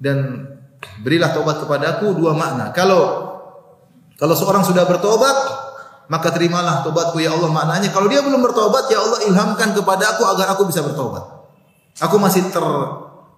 [0.00, 0.48] dan
[1.04, 2.72] berilah tobat kepadaku dua makna.
[2.72, 3.28] Kalau
[4.16, 5.36] kalau seorang sudah bertobat,
[6.08, 7.92] maka terimalah tobatku ya Allah maknanya.
[7.92, 11.34] Kalau dia belum bertobat ya Allah ilhamkan kepada aku agar aku bisa bertobat
[12.00, 12.64] aku masih ter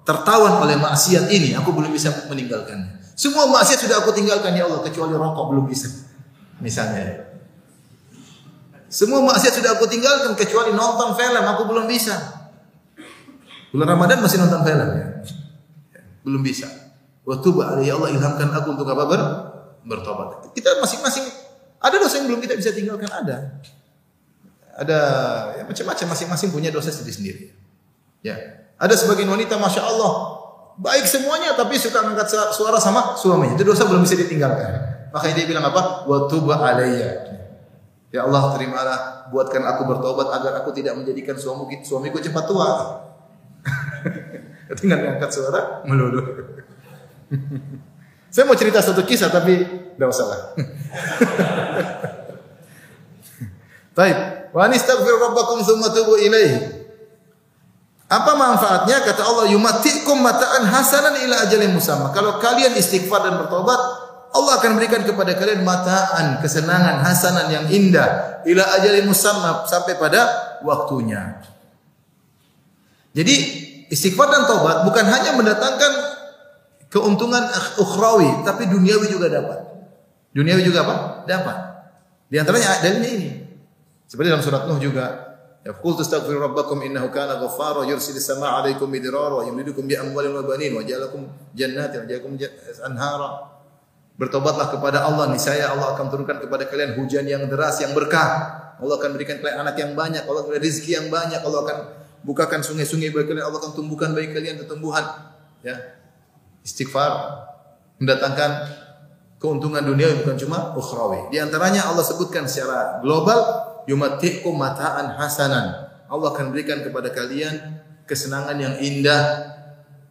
[0.06, 3.02] tertawan oleh maksiat ini aku belum bisa meninggalkannya.
[3.18, 5.90] Semua maksiat sudah aku tinggalkan ya Allah kecuali rokok belum bisa
[6.62, 7.25] misalnya
[8.87, 12.14] semua maksiat sudah aku tinggalkan kecuali nonton film aku belum bisa
[13.74, 15.07] bulan Ramadan masih nonton film ya
[16.22, 16.66] belum bisa
[17.26, 17.49] waktu
[17.87, 19.20] ya Allah ilhamkan aku untuk apa ber
[19.87, 21.47] bertobat kita masing-masing
[21.80, 23.62] ada dosa yang belum kita bisa tinggalkan ada.
[24.76, 24.99] Ada
[25.57, 27.53] ya, macam-macam masing-masing punya dosa sendiri-sendiri.
[28.24, 28.37] Ya.
[28.76, 30.37] Ada sebagian wanita masya Allah
[30.76, 33.57] baik semuanya tapi suka angkat suara sama suaminya.
[33.57, 34.72] Itu dosa belum bisa ditinggalkan.
[35.12, 36.05] Makanya dia bilang apa?
[36.05, 37.36] Wa tuba alayya.
[38.16, 42.68] Ya Allah, terimalah, buatkan aku bertobat agar aku tidak menjadikan suamiku, suamiku cepat tua.
[44.80, 46.24] Tinggal ngangkat suara melulu.
[48.32, 50.40] Saya mau cerita satu kisah tapi tidak usah lah.
[54.00, 54.16] Baik.
[54.56, 56.88] Wa anistaghfir rabbakum tsumma tubu ilaihi.
[58.08, 59.04] Apa manfaatnya?
[59.04, 62.16] Kata Allah, yumatikum mata'an hasanan ila ajalin musamma.
[62.16, 63.80] Kalau kalian istighfar dan bertobat,
[64.37, 70.28] Allah akan berikan kepada kalian mataan, kesenangan, hasanan yang indah ila ajalin musamma sampai pada
[70.61, 71.41] waktunya.
[73.16, 73.34] Jadi
[73.89, 75.93] istighfar dan tobat bukan hanya mendatangkan
[76.93, 77.49] keuntungan
[77.80, 79.64] ukhrawi, tapi duniawi juga dapat.
[80.37, 80.95] Duniawi juga apa?
[81.24, 81.57] Dapat.
[82.28, 83.30] Di antaranya dalilnya ini.
[84.05, 85.26] Seperti dalam surat Nuh juga,
[85.66, 90.47] Ya qul tastaghfiru rabbakum innahu kana ghaffara yursilis samaa 'alaikum midrara yumdidukum bi amwalin wa
[90.47, 91.26] banin wa ja'alakum
[91.59, 92.39] jannatin wa ja'alakum
[92.87, 93.55] anhara.
[94.16, 98.64] Bertobatlah kepada Allah niscaya Allah akan turunkan kepada kalian hujan yang deras yang berkah.
[98.80, 101.76] Allah akan berikan kalian anak yang banyak, Allah akan berikan rezeki yang banyak, Allah akan
[102.24, 105.04] bukakan sungai-sungai bagi kalian, Allah akan tumbuhkan bagi kalian tumbuhan.
[105.60, 106.00] Ya.
[106.64, 107.12] Istighfar
[108.00, 108.50] mendatangkan
[109.36, 111.28] keuntungan dunia bukan cuma ukhrawi.
[111.32, 113.38] Di antaranya Allah sebutkan secara global
[113.84, 115.92] yumatikum mataan hasanan.
[116.08, 119.52] Allah akan berikan kepada kalian kesenangan yang indah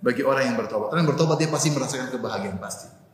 [0.04, 0.94] bagi orang yang bertobat.
[0.94, 3.05] Orang yang bertobat dia pasti merasakan kebahagiaan pasti.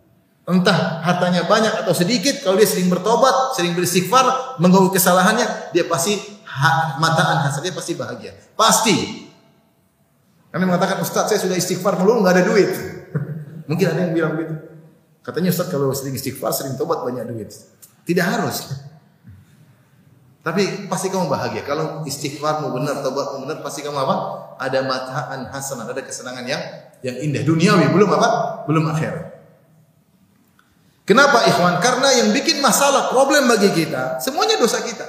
[0.42, 6.18] Entah hartanya banyak atau sedikit, kalau dia sering bertobat, sering beristighfar, mengakui kesalahannya, dia pasti
[6.98, 8.34] mataan hasan, dia pasti bahagia.
[8.58, 9.30] Pasti.
[10.50, 12.70] Kami mengatakan, Ustaz saya sudah istighfar melulu, nggak ada duit.
[13.70, 14.58] Mungkin ada yang bilang begitu.
[15.22, 17.54] Katanya Ustaz kalau sering istighfar, sering tobat banyak duit.
[18.04, 18.66] Tidak harus.
[20.46, 21.62] Tapi pasti kamu bahagia.
[21.62, 24.16] Kalau istighfarmu benar, tobatmu benar, pasti kamu apa?
[24.58, 26.62] Ada mataan hasanah, ada kesenangan yang
[27.06, 28.30] yang indah duniawi, belum apa?
[28.66, 29.31] Belum akhirat.
[31.12, 31.84] Kenapa ikhwan?
[31.84, 35.04] Karena yang bikin masalah, problem bagi kita, semuanya dosa kita.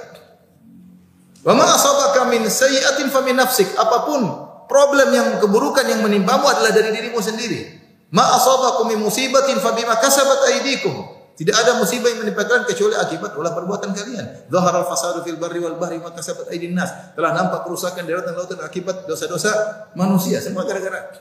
[1.47, 3.71] Wa ma asabaka min sayyi'atin fa min nafsik.
[3.79, 4.19] Apa pun
[4.67, 7.79] problem yang keburukan yang menimpamu adalah dari dirimu sendiri.
[8.11, 10.91] Ma asabakum min musibatin fa bima kasabat aydikum.
[11.39, 14.51] Tidak ada musibah yang menimpa kalian kecuali akibat ulah perbuatan kalian.
[14.51, 17.15] Zahara al-fasadu fil barri wal bahri maka sabat aidin nas.
[17.15, 20.43] Telah nampak kerusakan di lautan lautan akibat dosa-dosa manusia.
[20.43, 21.15] Semua gara-gara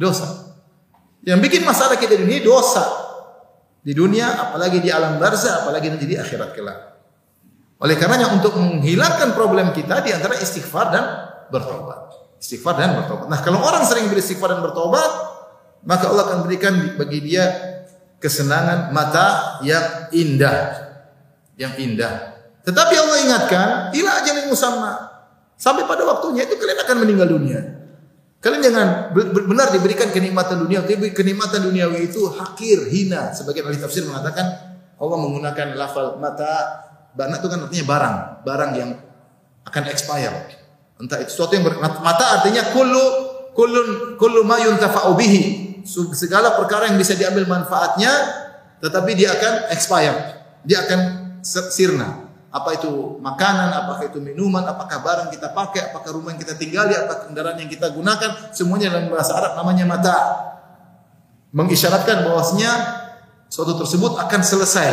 [0.00, 0.56] dosa.
[1.20, 3.05] Yang bikin masalah kita di dunia dosa.
[3.86, 6.78] Di dunia, apalagi di alam barzah, apalagi nanti di akhirat kelak.
[7.78, 11.04] Oleh karenanya untuk menghilangkan problem kita di antara istighfar dan
[11.54, 12.10] bertobat.
[12.42, 13.30] Istighfar dan bertobat.
[13.30, 15.06] Nah, kalau orang sering beristighfar dan bertobat,
[15.86, 17.46] maka Allah akan berikan bagi dia
[18.18, 20.60] kesenangan mata yang indah.
[21.54, 22.14] Yang indah.
[22.66, 24.92] Tetapi Allah ingatkan, ila ajalin musamma.
[25.54, 27.75] Sampai pada waktunya itu kalian akan meninggal dunia.
[28.46, 29.10] Kalian jangan
[29.50, 33.34] benar diberikan kenikmatan dunia, tapi kenikmatan duniawi itu hakir, hina.
[33.34, 34.46] Sebagian ahli tafsir mengatakan
[35.02, 36.54] Allah menggunakan lafal mata,
[37.18, 38.16] bana itu kan artinya barang,
[38.46, 38.90] barang yang
[39.66, 40.30] akan expire.
[41.02, 43.04] Entah itu sesuatu yang ber, mata artinya kullu
[43.50, 45.42] kullun kullu ma yuntafa'u bihi
[46.14, 48.14] segala perkara yang bisa diambil manfaatnya
[48.78, 50.38] tetapi dia akan expire.
[50.62, 51.00] Dia akan
[51.74, 52.25] sirna.
[52.56, 56.96] Apa itu makanan, apakah itu minuman, apakah barang kita pakai, apakah rumah yang kita tinggali,
[56.96, 60.16] apakah kendaraan yang kita gunakan, semuanya dalam bahasa Arab namanya mata.
[61.52, 62.72] Mengisyaratkan bahwasanya
[63.52, 64.88] suatu tersebut akan selesai.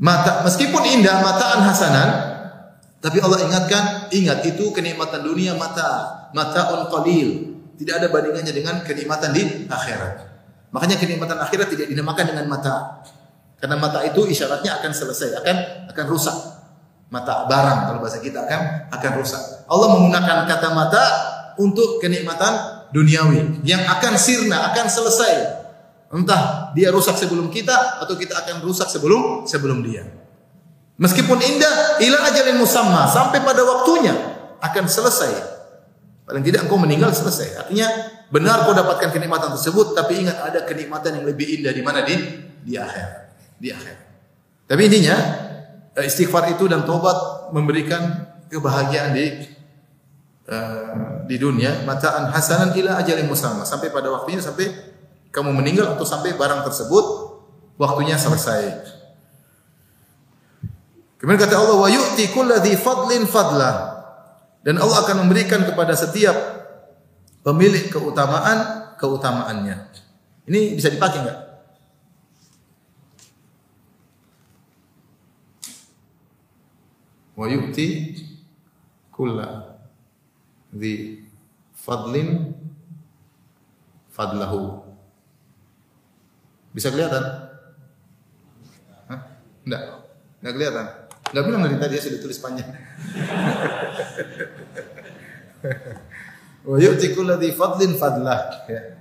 [0.00, 2.08] Mata meskipun indah mataan hasanan,
[3.04, 7.60] tapi Allah ingatkan, ingat itu kenikmatan dunia mata, mataun qalil.
[7.76, 10.14] Tidak ada bandingannya dengan kenikmatan di akhirat.
[10.72, 13.04] Makanya kenikmatan akhirat tidak dinamakan dengan mata.
[13.58, 15.56] Karena mata itu isyaratnya akan selesai, akan
[15.90, 16.36] akan rusak.
[17.08, 19.42] Mata barang kalau bahasa kita akan akan rusak.
[19.66, 21.02] Allah menggunakan kata mata
[21.58, 25.32] untuk kenikmatan duniawi yang akan sirna, akan selesai.
[26.08, 30.06] Entah dia rusak sebelum kita atau kita akan rusak sebelum sebelum dia.
[30.98, 34.14] Meskipun indah, ila ajalin musamma sampai pada waktunya
[34.58, 35.58] akan selesai
[36.28, 37.56] Paling tidak engkau meninggal selesai.
[37.56, 37.88] Artinya
[38.28, 42.20] benar kau dapatkan kenikmatan tersebut, tapi ingat ada kenikmatan yang lebih indah di mana di
[42.68, 43.27] di akhir,
[43.58, 43.96] di akhir.
[44.70, 45.16] Tapi intinya
[45.98, 49.26] eh, istighfar itu dan tobat memberikan kebahagiaan di
[50.48, 54.72] uh, di dunia, mataan hasanan ila ajalin musamma sampai pada waktunya sampai
[55.28, 57.04] kamu meninggal atau sampai barang tersebut
[57.76, 58.96] waktunya selesai.
[61.18, 63.98] Kemudian kata Allah wa yu'ti kulladzi fadlin fadlah.
[64.62, 66.34] Dan Allah akan memberikan kepada setiap
[67.46, 69.76] pemilik keutamaan keutamaannya.
[70.50, 71.38] Ini bisa dipakai enggak?
[77.38, 78.18] Wa yu'ti
[79.14, 79.78] kulla
[80.74, 81.22] di
[81.70, 82.50] fadlin
[84.10, 84.82] fadlahu.
[86.74, 87.22] Bisa kelihatan?
[89.06, 89.20] Hah?
[89.62, 89.82] Enggak.
[90.42, 90.86] Enggak kelihatan.
[91.30, 92.66] Enggak bilang dari tadi ya sudah tulis panjang.
[96.68, 98.66] Wa yu'ti kulli fadlin fadlah.
[98.66, 98.98] Ya.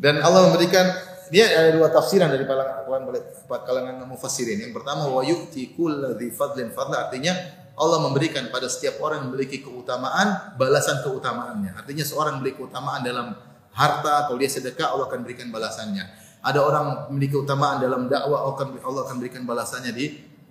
[0.00, 0.96] Dan Allah memberikan
[1.30, 3.06] dia ada dua tafsiran dari kalangan
[3.46, 4.58] kalangan mufassirin.
[4.58, 7.32] Yang pertama wa yu'ti kulli fadlin fadlah artinya
[7.80, 11.78] Allah memberikan pada setiap orang yang memiliki keutamaan balasan keutamaannya.
[11.78, 13.32] Artinya seorang memiliki keutamaan dalam
[13.72, 16.04] harta atau dia sedekah Allah akan berikan balasannya.
[16.44, 20.06] Ada orang memiliki keutamaan dalam dakwah Allah akan berikan balasannya di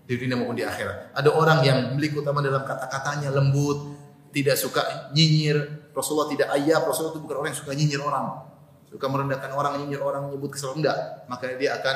[0.09, 1.13] di dunia maupun di akhirat.
[1.13, 3.93] Ada orang yang memiliki keutamaan dalam kata-katanya lembut,
[4.33, 5.91] tidak suka nyinyir.
[5.93, 8.25] Rasulullah tidak ayah, Rasulullah itu bukan orang yang suka nyinyir orang.
[8.89, 10.97] Suka merendahkan orang, nyinyir orang, menyebut kesalahan enggak.
[11.29, 11.95] Maka dia akan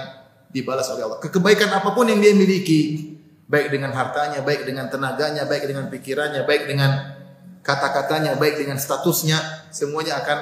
[0.53, 1.19] dibalas oleh Allah.
[1.19, 3.13] Kekebaikan apa pun yang dia miliki,
[3.49, 7.17] baik dengan hartanya, baik dengan tenaganya, baik dengan pikirannya, baik dengan
[7.65, 10.37] kata-katanya, baik dengan statusnya, semuanya akan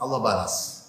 [0.00, 0.80] Allah balas.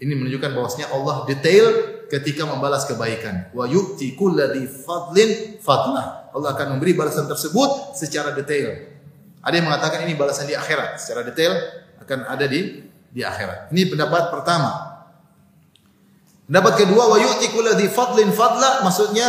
[0.00, 1.66] Ini menunjukkan bahwasanya Allah detail
[2.08, 3.52] ketika membalas kebaikan.
[3.52, 6.32] Wa yu'ti kulladzi fadlin fadlah.
[6.32, 8.90] Allah akan memberi balasan tersebut secara detail.
[9.40, 11.52] Ada yang mengatakan ini balasan di akhirat secara detail
[12.00, 13.74] akan ada di di akhirat.
[13.74, 14.70] Ini pendapat pertama.
[16.46, 19.26] Pendapat kedua wa yu'ti kulladzi fadlin fadla maksudnya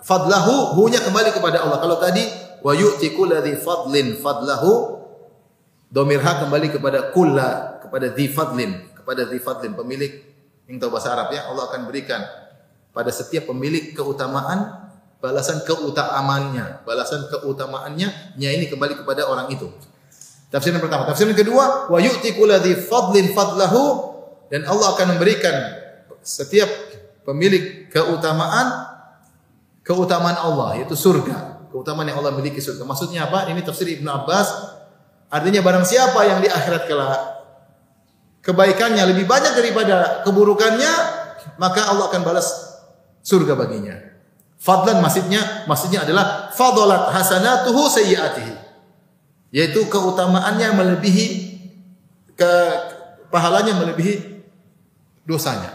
[0.00, 1.80] fadlahu hunya kembali kepada Allah.
[1.80, 2.24] Kalau tadi
[2.64, 5.00] wa yu'ti kulladzi fadlin fadlahu
[5.92, 10.12] domirha kembali kepada kulla kepada dzi fadlin kepada dzi fadlin pemilik
[10.66, 12.24] yang tahu bahasa Arab ya Allah akan berikan
[12.90, 14.86] pada setiap pemilik keutamaan
[15.20, 19.68] balasan keutamaannya, balasan keutamaannya, nya ini kembali kepada orang itu.
[20.56, 21.04] Tafsir yang pertama.
[21.04, 24.16] Tafsir yang kedua, wa yu'ti kulladzi fadlin fadlahu
[24.48, 25.52] dan Allah akan memberikan
[26.24, 26.72] setiap
[27.28, 28.88] pemilik keutamaan
[29.84, 31.68] keutamaan Allah yaitu surga.
[31.68, 32.88] Keutamaan yang Allah miliki surga.
[32.88, 33.52] Maksudnya apa?
[33.52, 34.48] Ini tafsir Ibnu Abbas.
[35.28, 37.20] Artinya barang siapa yang di akhirat kelak
[38.40, 40.92] kebaikannya lebih banyak daripada keburukannya,
[41.60, 42.48] maka Allah akan balas
[43.20, 43.92] surga baginya.
[44.56, 48.65] Fadlan maksudnya maksudnya adalah fadalat hasanatuhu sayyiatihi.
[49.54, 51.26] Yaitu keutamaannya melebihi
[52.34, 52.52] ke
[53.30, 54.42] pahalanya melebihi
[55.26, 55.72] dosanya.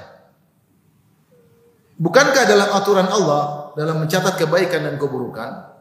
[2.02, 5.72] Bukankah dalam aturan Allah dalam mencatat kebaikan dan keburukan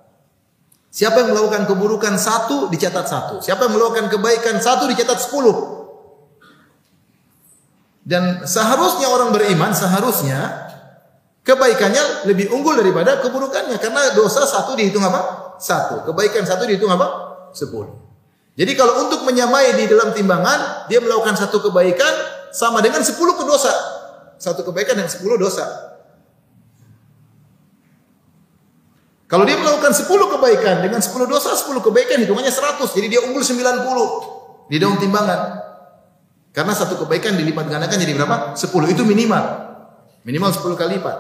[0.91, 3.39] Siapa yang melakukan keburukan satu dicatat satu.
[3.39, 5.87] Siapa yang melakukan kebaikan satu dicatat sepuluh.
[8.03, 10.71] Dan seharusnya orang beriman seharusnya
[11.41, 15.57] Kebaikannya lebih unggul daripada keburukannya karena dosa satu dihitung apa?
[15.57, 16.05] Satu.
[16.05, 17.30] Kebaikan satu dihitung apa?
[17.53, 17.97] Sepuluh.
[18.59, 22.13] Jadi kalau untuk menyamai di dalam timbangan, dia melakukan satu kebaikan
[22.53, 23.73] sama dengan sepuluh dosa.
[24.37, 25.65] Satu kebaikan dan sepuluh dosa.
[29.31, 32.91] Kalau dia melakukan sepuluh kebaikan dengan sepuluh dosa, sepuluh kebaikan hitungannya seratus.
[32.99, 34.09] Jadi dia unggul sembilan puluh
[34.67, 35.63] di dalam timbangan.
[36.51, 38.59] Karena satu kebaikan dilipat gandakan jadi berapa?
[38.59, 39.71] Sepuluh itu minimal.
[40.27, 41.17] Minimal sepuluh kali lipat.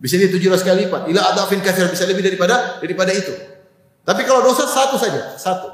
[0.00, 1.12] Bisa dia 700 kali lipat.
[1.12, 3.59] Ila adafin kafir bisa lebih daripada daripada itu.
[4.04, 5.68] Tapi kalau dosa satu saja, satu.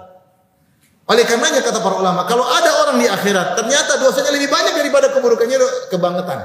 [1.06, 5.14] Oleh karenanya kata para ulama, kalau ada orang di akhirat ternyata dosanya lebih banyak daripada
[5.14, 6.38] keburukannya, kebangetan.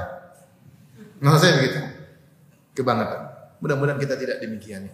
[1.18, 1.80] Nggak saya begitu.
[2.78, 3.20] Kebangetan.
[3.58, 4.86] Mudah-mudahan kita tidak demikian.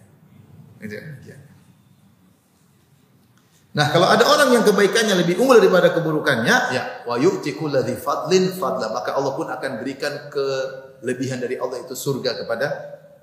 [3.69, 7.53] Nah, kalau ada orang yang kebaikannya lebih unggul daripada keburukannya, ya wa yu'ti
[8.01, 12.67] fadlin fadla, maka Allah pun akan berikan kelebihan dari Allah itu surga kepada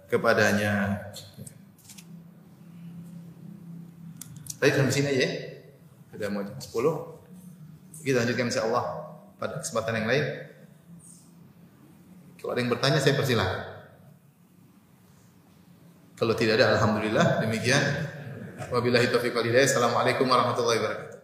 [0.06, 1.02] kepadanya.
[4.56, 5.30] Baik, sampai sini aja ya.
[6.12, 8.04] Sudah mau jam 10.
[8.06, 8.84] Kita lanjutkan insyaallah
[9.36, 10.24] pada kesempatan yang lain.
[12.40, 13.76] Kalau ada yang bertanya saya persilahkan.
[16.16, 17.82] Kalau tidak ada alhamdulillah demikian.
[18.72, 19.68] Wabillahi taufiq walhidayah.
[19.68, 21.15] Assalamualaikum warahmatullahi wabarakatuh.